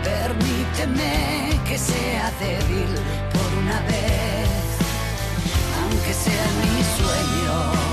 Permíteme 0.04 1.60
que 1.68 1.78
sea 1.78 2.32
débil 2.40 2.94
por 3.32 3.58
una 3.62 3.80
vez, 3.82 4.48
aunque 5.80 6.12
sea 6.12 6.46
mi 6.60 6.82
sueño. 6.96 7.89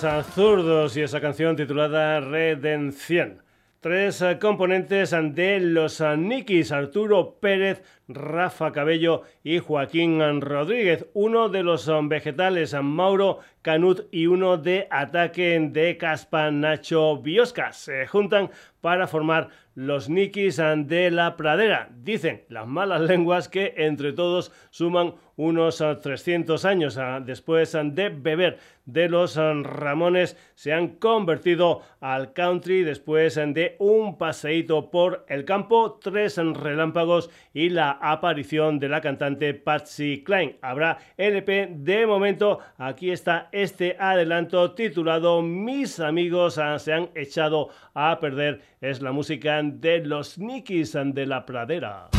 Zurdos 0.00 0.96
y 0.96 1.02
esa 1.02 1.20
canción 1.20 1.56
titulada 1.56 2.20
Redención. 2.20 3.42
Tres 3.80 4.22
eh, 4.22 4.38
componentes 4.40 5.10
de 5.10 5.60
los 5.60 6.00
eh, 6.00 6.16
Nikis, 6.16 6.72
Arturo 6.72 7.38
Pérez, 7.38 7.82
Rafa 8.08 8.72
Cabello 8.72 9.22
y 9.44 9.58
Joaquín 9.58 10.40
Rodríguez. 10.40 11.06
Uno 11.12 11.50
de 11.50 11.62
los 11.62 11.86
eh, 11.86 11.92
vegetales, 12.02 12.74
Mauro 12.82 13.40
Canut 13.60 14.06
y 14.10 14.26
uno 14.26 14.56
de 14.56 14.86
ataque 14.90 15.60
de 15.70 15.98
Caspa 15.98 16.50
Nacho 16.50 17.18
Biosca. 17.18 17.74
Se 17.74 18.06
juntan 18.06 18.50
para 18.80 19.06
formar 19.06 19.50
los 19.74 20.08
Nikis 20.08 20.56
de 20.56 21.10
la 21.10 21.36
pradera. 21.36 21.90
Dicen 21.94 22.44
las 22.48 22.66
malas 22.66 23.02
lenguas 23.02 23.50
que 23.50 23.74
entre 23.76 24.14
todos 24.14 24.50
suman 24.70 25.14
unos 25.40 25.82
300 26.02 26.64
años. 26.66 26.98
Después 27.24 27.72
de 27.72 28.10
beber 28.10 28.58
de 28.84 29.08
los 29.08 29.36
Ramones 29.36 30.36
se 30.54 30.72
han 30.72 30.96
convertido 30.96 31.82
al 32.00 32.32
country 32.34 32.82
después 32.82 33.36
de 33.36 33.76
un 33.78 34.18
paseíto 34.18 34.90
por 34.90 35.24
el 35.28 35.44
campo, 35.46 35.98
tres 36.02 36.36
relámpagos 36.36 37.30
y 37.54 37.70
la 37.70 37.92
aparición 37.92 38.78
de 38.78 38.88
la 38.90 39.00
cantante 39.00 39.54
Patsy 39.54 40.22
Klein. 40.24 40.56
Habrá 40.60 40.98
LP 41.16 41.70
de 41.74 42.06
momento. 42.06 42.58
Aquí 42.76 43.10
está 43.10 43.48
este 43.52 43.96
adelanto 43.98 44.72
titulado 44.72 45.40
Mis 45.40 46.00
amigos 46.00 46.60
se 46.78 46.92
han 46.92 47.08
echado 47.14 47.70
a 47.94 48.20
perder. 48.20 48.60
Es 48.82 49.00
la 49.00 49.12
música 49.12 49.62
de 49.62 50.04
los 50.04 50.38
Nikis 50.38 50.92
de 50.92 51.26
la 51.26 51.46
Pradera. 51.46 52.10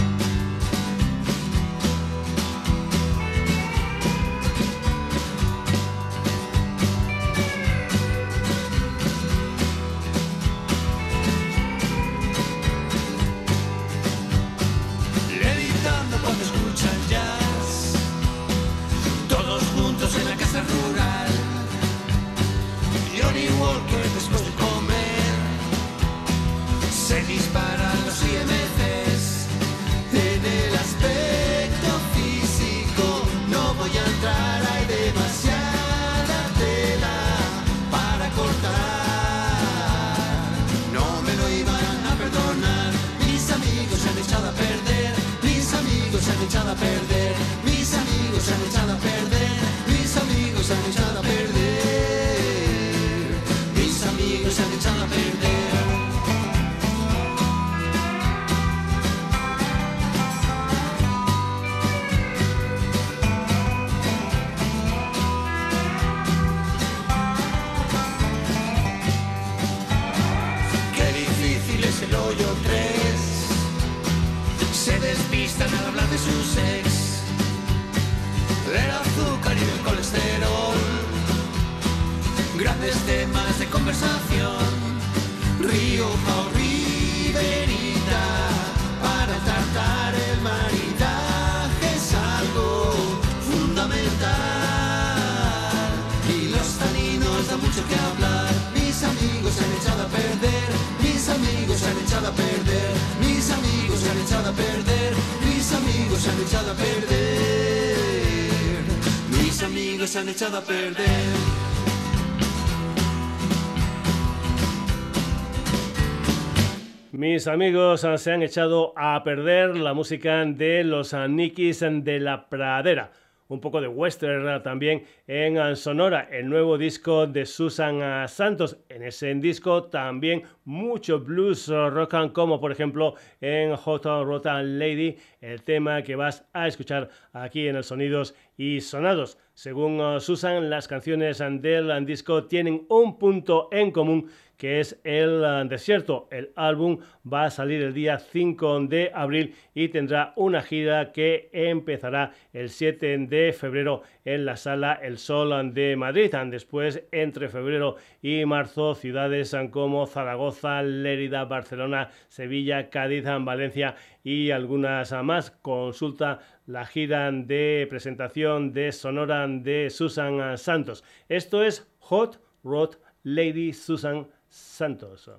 Mis 117.12 117.46
amigos 117.46 118.04
ah, 118.06 118.18
se 118.18 118.32
han 118.32 118.42
echado 118.42 118.94
a 118.98 119.24
perder 119.24 119.78
la 119.78 119.94
música 119.94 120.44
de 120.44 120.84
los 120.84 121.14
ah, 121.14 121.28
Nikis 121.28 121.82
de 121.82 122.20
la 122.20 122.50
Pradera 122.50 123.12
un 123.50 123.60
poco 123.60 123.82
de 123.82 123.88
western 123.88 124.48
ah, 124.48 124.64
también 124.64 125.04
en 125.28 125.76
Sonora, 125.76 126.28
el 126.32 126.50
nuevo 126.50 126.78
disco 126.78 127.28
de 127.28 127.46
Susan 127.46 128.28
Santos. 128.28 128.78
En 128.88 129.04
ese 129.04 129.36
disco 129.36 129.84
también 129.84 130.44
mucho 130.64 131.20
blues 131.20 131.68
rock 131.68 132.32
como 132.32 132.60
por 132.60 132.72
ejemplo 132.72 133.16
en 133.42 133.76
Hot 133.76 134.06
Rotan 134.06 134.80
Lady, 134.80 135.18
el 135.42 135.62
tema 135.64 136.02
que 136.02 136.16
vas 136.16 136.46
a 136.54 136.68
escuchar 136.68 137.10
aquí 137.34 137.68
en 137.68 137.76
el 137.76 137.84
Sonidos 137.84 138.34
y 138.58 138.80
Sonados. 138.80 139.38
Según 139.62 140.02
ah, 140.02 140.20
Susan, 140.20 140.72
las 140.72 140.88
canciones 140.88 141.40
ah, 141.40 141.48
del 141.52 141.92
ah, 141.92 142.00
disco 142.00 142.46
tienen 142.46 142.88
un 142.90 143.20
punto 143.20 143.70
en 143.72 143.92
común 143.92 144.28
que 144.58 144.80
es 144.80 145.00
El 145.04 145.44
Desierto. 145.70 146.28
El 146.30 146.52
álbum 146.56 147.00
va 147.32 147.46
a 147.46 147.50
salir 147.50 147.82
el 147.82 147.96
día 147.96 148.20
5 148.20 148.82
de 148.82 149.12
abril 149.12 149.56
y 149.74 149.90
tendrá 149.90 150.34
una 150.36 150.62
gira 150.62 151.12
que 151.12 151.50
empezará 151.52 152.32
el 152.54 152.70
7 152.70 153.26
de 153.28 153.54
febrero 153.54 154.04
en 154.24 154.46
la 154.46 154.58
sala 154.58 154.94
El 154.94 155.18
Sol 155.18 155.74
de 155.74 155.96
Madrid. 155.96 156.32
Después, 156.52 157.04
entre 157.12 157.50
febrero 157.50 157.96
y 158.22 158.46
marzo, 158.46 158.94
ciudades 158.94 159.56
como 159.72 160.06
Zaragoza, 160.06 160.84
Lérida, 160.84 161.46
Barcelona, 161.46 162.10
Sevilla, 162.28 162.92
Cádiz, 162.92 163.26
Valencia 163.26 163.96
y 164.24 164.52
algunas 164.52 165.12
más. 165.24 165.50
Consulta 165.50 166.40
la 166.72 166.86
gira 166.86 167.32
de 167.32 167.86
presentación 167.90 168.72
de 168.72 168.92
Sonora 168.92 169.46
de 169.48 169.90
Susan 169.90 170.58
Santos. 170.58 171.04
Esto 171.28 171.64
es 171.64 171.88
Hot 172.00 172.40
Rod 172.64 172.96
Lady 173.24 173.74
Susan 173.74 174.28
Santos. 174.48 175.30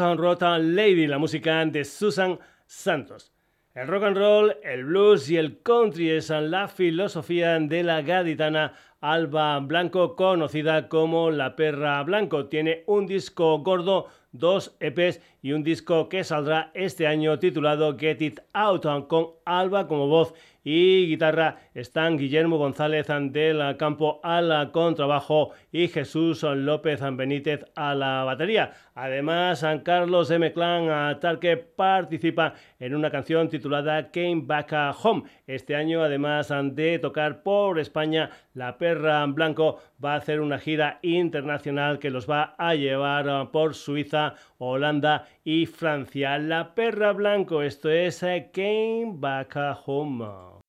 Hot 0.00 0.12
and 0.12 0.20
Rota 0.20 0.58
Lady, 0.58 1.06
la 1.06 1.18
música 1.18 1.62
de 1.66 1.84
Susan 1.84 2.38
Santos. 2.66 3.32
El 3.74 3.86
rock 3.86 4.04
and 4.04 4.16
roll, 4.16 4.56
el 4.62 4.86
blues 4.86 5.30
y 5.30 5.36
el 5.36 5.60
country 5.60 6.08
es 6.08 6.30
la 6.30 6.68
filosofía 6.68 7.58
de 7.58 7.82
la 7.82 8.00
gaditana 8.00 8.72
Alba 9.02 9.58
Blanco, 9.58 10.16
conocida 10.16 10.88
como 10.88 11.30
La 11.30 11.54
Perra 11.54 12.02
Blanco. 12.02 12.46
Tiene 12.46 12.82
un 12.86 13.06
disco 13.06 13.58
gordo, 13.58 14.06
dos 14.32 14.74
EPs 14.80 15.20
y 15.42 15.52
un 15.52 15.62
disco 15.62 16.08
que 16.08 16.24
saldrá 16.24 16.70
este 16.72 17.06
año 17.06 17.38
titulado 17.38 17.98
Get 17.98 18.22
It 18.22 18.40
Out, 18.54 19.06
con 19.06 19.32
Alba 19.44 19.86
como 19.86 20.06
voz 20.06 20.32
y 20.64 21.08
guitarra 21.08 21.58
están 21.74 22.18
Guillermo 22.18 22.58
González 22.58 23.06
del 23.08 23.76
campo 23.76 24.20
a 24.22 24.40
la 24.40 24.72
contrabajo 24.72 25.50
y 25.72 25.88
Jesús 25.88 26.42
López 26.42 27.00
Benítez 27.12 27.64
a 27.74 27.94
la 27.94 28.24
batería. 28.24 28.72
Además, 28.94 29.60
San 29.60 29.80
Carlos 29.80 30.30
M. 30.30 30.52
Clan 30.52 31.18
que 31.40 31.56
participa 31.56 32.54
en 32.78 32.94
una 32.94 33.10
canción 33.10 33.48
titulada 33.48 34.10
Came 34.10 34.42
Back 34.44 34.74
Home. 35.02 35.22
Este 35.46 35.76
año, 35.76 36.02
además 36.02 36.52
de 36.72 36.98
tocar 36.98 37.42
por 37.42 37.78
España, 37.78 38.30
la 38.54 38.76
perra 38.76 39.24
blanco 39.26 39.80
va 40.02 40.14
a 40.14 40.16
hacer 40.16 40.40
una 40.40 40.58
gira 40.58 40.98
internacional 41.02 41.98
que 41.98 42.10
los 42.10 42.28
va 42.28 42.54
a 42.58 42.74
llevar 42.74 43.50
por 43.50 43.74
Suiza, 43.74 44.34
Holanda 44.58 45.26
y 45.44 45.66
Francia. 45.66 46.38
La 46.38 46.74
perra 46.74 47.12
blanco, 47.12 47.62
esto 47.62 47.90
es 47.90 48.20
Came 48.52 49.12
Back 49.14 49.56
Home. 49.86 50.60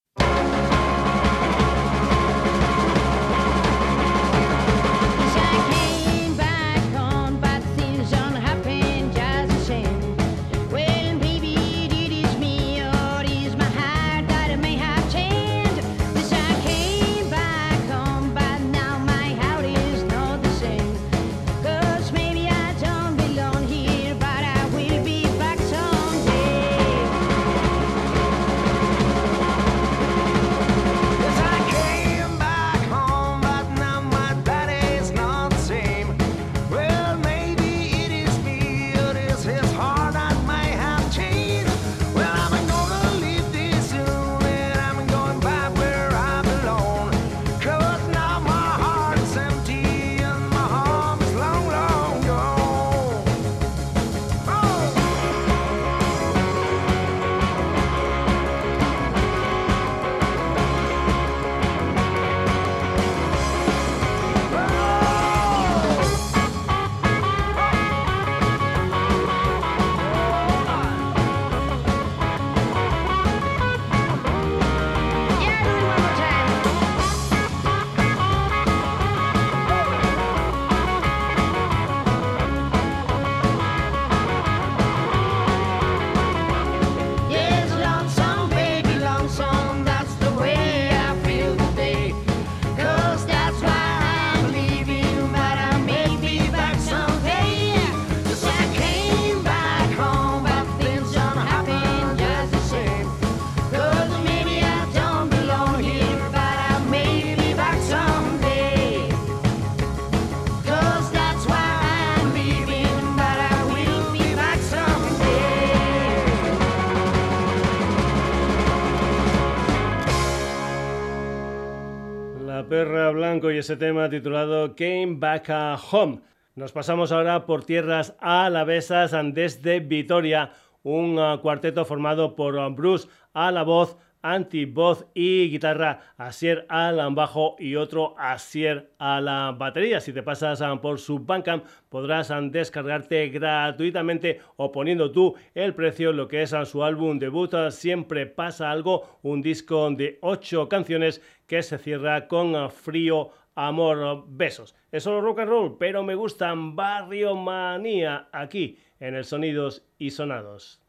Ese 123.61 123.77
tema 123.77 124.09
titulado 124.09 124.75
Came 124.75 125.17
Back 125.19 125.47
Home. 125.91 126.21
Nos 126.55 126.71
pasamos 126.71 127.11
ahora 127.11 127.45
por 127.45 127.63
tierras 127.63 128.15
alavesas 128.19 129.15
desde 129.35 129.79
Vitoria, 129.79 130.51
un 130.81 131.19
ah, 131.19 131.37
cuarteto 131.39 131.85
formado 131.85 132.35
por 132.35 132.57
ah, 132.57 132.69
Bruce 132.69 133.07
a 133.33 133.51
la 133.51 133.61
voz, 133.61 133.97
Anti 134.23 134.65
voz 134.65 135.05
y 135.13 135.49
guitarra, 135.49 136.13
Asier 136.17 136.65
al 136.69 137.13
bajo 137.13 137.55
y 137.59 137.75
otro 137.75 138.15
Asier 138.17 138.91
a 138.97 139.21
la 139.21 139.55
batería. 139.55 139.99
Si 139.99 140.11
te 140.11 140.23
pasas 140.23 140.63
ah, 140.63 140.81
por 140.81 140.99
su 140.99 141.19
Bandcamp 141.19 141.65
podrás 141.87 142.33
descargarte 142.49 143.29
gratuitamente 143.29 144.39
o 144.55 144.71
poniendo 144.71 145.11
tú 145.11 145.35
el 145.53 145.75
precio 145.75 146.13
lo 146.13 146.27
que 146.27 146.41
es 146.41 146.55
su 146.65 146.83
álbum 146.83 147.19
debut 147.19 147.53
Siempre 147.69 148.25
pasa 148.25 148.71
algo, 148.71 149.19
un 149.21 149.43
disco 149.43 149.87
de 149.91 150.17
ocho 150.21 150.67
canciones 150.67 151.21
que 151.45 151.61
se 151.61 151.77
cierra 151.77 152.27
con 152.27 152.71
frío 152.71 153.29
amor, 153.55 154.25
besos. 154.27 154.75
Es 154.91 155.03
solo 155.03 155.21
rock 155.21 155.39
and 155.39 155.49
roll, 155.49 155.77
pero 155.77 156.03
me 156.03 156.15
gustan 156.15 156.75
Barrio 156.75 157.35
Manía 157.35 158.29
aquí 158.31 158.77
en 158.99 159.15
el 159.15 159.25
Sonidos 159.25 159.85
y 159.97 160.11
Sonados. 160.11 160.80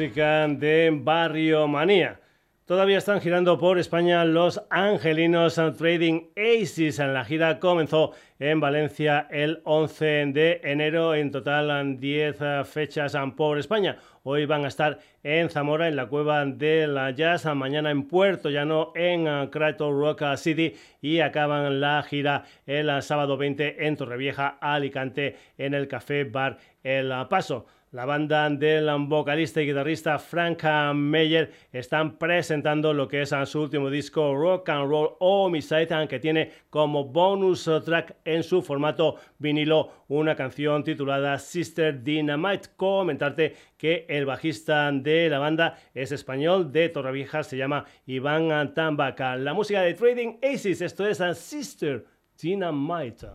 Música 0.00 0.48
de 0.48 0.90
Barrio 0.94 1.68
Manía. 1.68 2.18
Todavía 2.64 2.96
están 2.96 3.20
girando 3.20 3.58
por 3.58 3.78
España 3.78 4.24
los 4.24 4.62
angelinos 4.70 5.60
Trading 5.76 6.28
Aces. 6.36 6.98
La 7.00 7.22
gira 7.22 7.58
comenzó 7.58 8.12
en 8.38 8.60
Valencia 8.60 9.26
el 9.30 9.60
11 9.64 10.06
de 10.32 10.60
enero. 10.64 11.14
En 11.14 11.30
total 11.30 12.00
10 12.00 12.38
fechas 12.64 13.14
por 13.36 13.58
España. 13.58 13.98
Hoy 14.22 14.46
van 14.46 14.64
a 14.64 14.68
estar 14.68 15.00
en 15.22 15.50
Zamora, 15.50 15.86
en 15.86 15.96
la 15.96 16.06
cueva 16.06 16.46
de 16.46 16.86
la 16.86 17.10
Jazz. 17.10 17.44
Mañana 17.54 17.90
en 17.90 18.08
Puerto 18.08 18.48
Llano, 18.48 18.92
en 18.94 19.48
Crato 19.48 19.92
Rock 19.92 20.22
City. 20.36 20.72
Y 21.02 21.20
acaban 21.20 21.78
la 21.78 22.02
gira 22.04 22.44
el 22.64 23.02
sábado 23.02 23.36
20 23.36 23.86
en 23.86 23.98
Torrevieja, 23.98 24.56
Alicante, 24.62 25.36
en 25.58 25.74
el 25.74 25.88
Café 25.88 26.24
Bar 26.24 26.56
El 26.82 27.12
Paso. 27.28 27.66
La 27.92 28.04
banda 28.04 28.48
del 28.48 28.88
vocalista 29.08 29.60
y 29.60 29.66
guitarrista 29.66 30.16
Frank 30.20 30.62
Meyer 30.94 31.50
están 31.72 32.18
presentando 32.18 32.94
lo 32.94 33.08
que 33.08 33.22
es 33.22 33.34
su 33.46 33.62
último 33.62 33.90
disco 33.90 34.32
Rock 34.32 34.68
and 34.68 34.88
Roll 34.88 35.16
Homicide, 35.18 36.06
que 36.06 36.20
tiene 36.20 36.52
como 36.70 37.06
bonus 37.06 37.68
track 37.84 38.14
en 38.24 38.44
su 38.44 38.62
formato 38.62 39.16
vinilo 39.38 40.04
una 40.06 40.36
canción 40.36 40.84
titulada 40.84 41.36
Sister 41.40 42.04
Dynamite. 42.04 42.68
Comentarte 42.76 43.56
que 43.76 44.06
el 44.08 44.24
bajista 44.24 44.92
de 44.92 45.28
la 45.28 45.40
banda 45.40 45.76
es 45.92 46.12
español 46.12 46.70
de 46.70 46.90
Torrevieja, 46.90 47.42
se 47.42 47.56
llama 47.56 47.86
Iván 48.06 48.72
Tambaca. 48.72 49.34
La 49.34 49.52
música 49.52 49.82
de 49.82 49.94
Trading 49.94 50.38
Aces, 50.44 50.80
esto 50.80 51.08
es 51.08 51.18
Sister 51.36 52.06
Dynamite. 52.40 53.26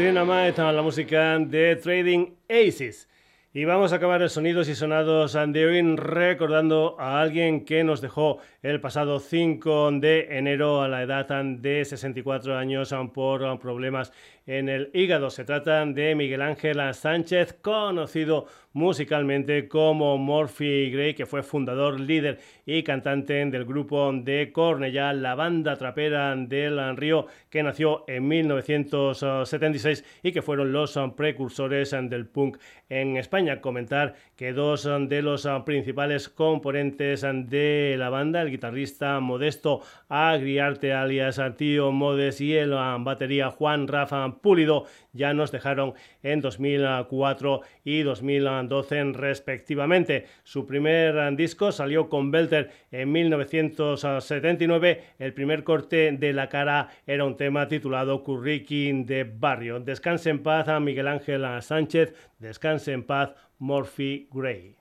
Sister 0.00 0.14
Dynamite, 0.14 0.62
la 0.62 0.80
música 0.80 1.38
de 1.38 1.76
Trading 1.76 2.28
Aces. 2.48 3.06
Y 3.52 3.66
vamos 3.66 3.92
a 3.92 3.96
acabar 3.96 4.22
el 4.22 4.30
sonidos 4.30 4.66
y 4.70 4.74
sonados 4.74 5.34
de 5.34 5.66
hoy 5.66 5.96
recordando 5.96 6.96
a 6.98 7.20
alguien 7.20 7.66
que 7.66 7.84
nos 7.84 8.00
dejó 8.00 8.38
el 8.62 8.78
pasado 8.78 9.20
5 9.20 9.90
de 9.92 10.36
enero 10.36 10.82
a 10.82 10.88
la 10.88 11.02
edad 11.02 11.26
de 11.44 11.82
64 11.84 12.58
años 12.58 12.94
por 13.14 13.58
problemas 13.58 14.12
en 14.46 14.68
el 14.68 14.90
hígado. 14.92 15.30
Se 15.30 15.44
trata 15.44 15.86
de 15.86 16.14
Miguel 16.14 16.42
Ángel 16.42 16.78
Sánchez, 16.92 17.54
conocido 17.62 18.46
musicalmente 18.72 19.66
como 19.66 20.18
Morphy 20.18 20.90
Gray, 20.90 21.14
que 21.14 21.26
fue 21.26 21.42
fundador, 21.42 21.98
líder 21.98 22.38
y 22.66 22.82
cantante 22.82 23.44
del 23.46 23.64
grupo 23.64 24.12
de 24.12 24.52
Cornellá, 24.52 25.12
la 25.12 25.34
banda 25.34 25.76
trapera 25.76 26.36
del 26.36 26.96
Río, 26.96 27.26
que 27.48 27.62
nació 27.62 28.04
en 28.08 28.28
1976 28.28 30.04
y 30.22 30.32
que 30.32 30.42
fueron 30.42 30.72
los 30.72 30.98
precursores 31.16 31.90
del 31.90 32.26
punk 32.26 32.58
en 32.88 33.16
España. 33.16 33.60
Comentar 33.60 34.14
que 34.40 34.54
dos 34.54 34.84
de 34.84 35.20
los 35.20 35.46
principales 35.66 36.30
componentes 36.30 37.20
de 37.20 37.96
la 37.98 38.08
banda, 38.08 38.40
el 38.40 38.50
guitarrista 38.50 39.20
Modesto 39.20 39.82
Agriarte 40.08 40.94
alias 40.94 41.38
Tío 41.58 41.92
Modes 41.92 42.40
y 42.40 42.54
el 42.54 42.70
batería 42.70 43.50
Juan 43.50 43.86
Rafa 43.86 44.36
Pulido, 44.40 44.86
ya 45.12 45.34
nos 45.34 45.52
dejaron 45.52 45.94
en 46.22 46.40
2004 46.40 47.60
y 47.84 48.02
2012 48.02 49.12
respectivamente. 49.12 50.26
Su 50.44 50.66
primer 50.66 51.36
disco 51.36 51.72
salió 51.72 52.08
con 52.08 52.30
Belter 52.30 52.70
en 52.90 53.12
1979. 53.12 55.04
El 55.18 55.34
primer 55.34 55.64
corte 55.64 56.12
de 56.12 56.32
la 56.32 56.48
cara 56.48 56.88
era 57.06 57.24
un 57.24 57.36
tema 57.36 57.68
titulado 57.68 58.22
Curriquín 58.22 59.06
de 59.06 59.24
Barrio. 59.24 59.80
Descanse 59.80 60.30
en 60.30 60.42
paz 60.42 60.68
a 60.68 60.80
Miguel 60.80 61.08
Ángel 61.08 61.44
Sánchez, 61.62 62.14
descanse 62.38 62.92
en 62.92 63.04
paz 63.04 63.34
Morphy 63.58 64.28
Gray. 64.32 64.79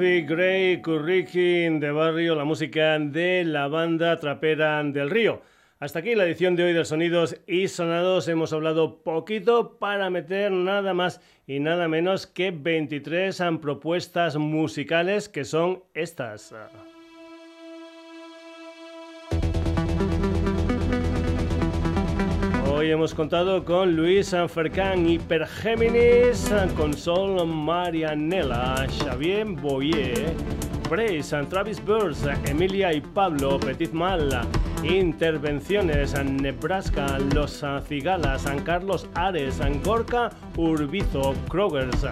Morphy, 0.00 0.22
Gray, 0.22 0.80
Curriquín 0.80 1.78
de 1.78 1.90
Barrio, 1.90 2.34
la 2.34 2.44
música 2.44 2.98
de 2.98 3.44
la 3.44 3.68
banda 3.68 4.18
trapera 4.18 4.82
del 4.82 5.10
Río. 5.10 5.42
Hasta 5.78 5.98
aquí 5.98 6.14
la 6.14 6.24
edición 6.24 6.56
de 6.56 6.64
hoy 6.64 6.72
de 6.72 6.86
Sonidos 6.86 7.38
y 7.46 7.68
Sonados. 7.68 8.26
Hemos 8.26 8.54
hablado 8.54 9.02
poquito 9.02 9.76
para 9.78 10.08
meter 10.08 10.52
nada 10.52 10.94
más 10.94 11.20
y 11.46 11.60
nada 11.60 11.86
menos 11.86 12.26
que 12.26 12.50
23 12.50 13.42
propuestas 13.60 14.38
musicales 14.38 15.28
que 15.28 15.44
son 15.44 15.82
estas. 15.92 16.54
Hoy 22.80 22.90
hemos 22.90 23.12
contado 23.12 23.62
con 23.62 23.94
Luis 23.94 24.28
Sanfercán, 24.28 25.06
Hipergéminis, 25.06 26.50
con 26.78 26.94
Sol 26.94 27.46
Marianela, 27.46 28.86
Xavier 28.88 29.44
Boyer, 29.44 30.32
Brace, 30.90 31.46
Travis 31.48 31.80
Burns, 31.84 32.26
Emilia 32.46 32.92
y 32.92 33.00
Pablo 33.00 33.60
Petit 33.60 33.92
Mal, 33.92 34.28
Intervenciones, 34.82 36.14
Nebraska, 36.24 37.16
Los 37.32 37.64
Cigalas, 37.86 38.42
San 38.42 38.58
Carlos 38.64 39.06
Ares, 39.14 39.60
Gorka 39.84 40.30
Urbizo, 40.56 41.32
Krogers, 41.48 42.06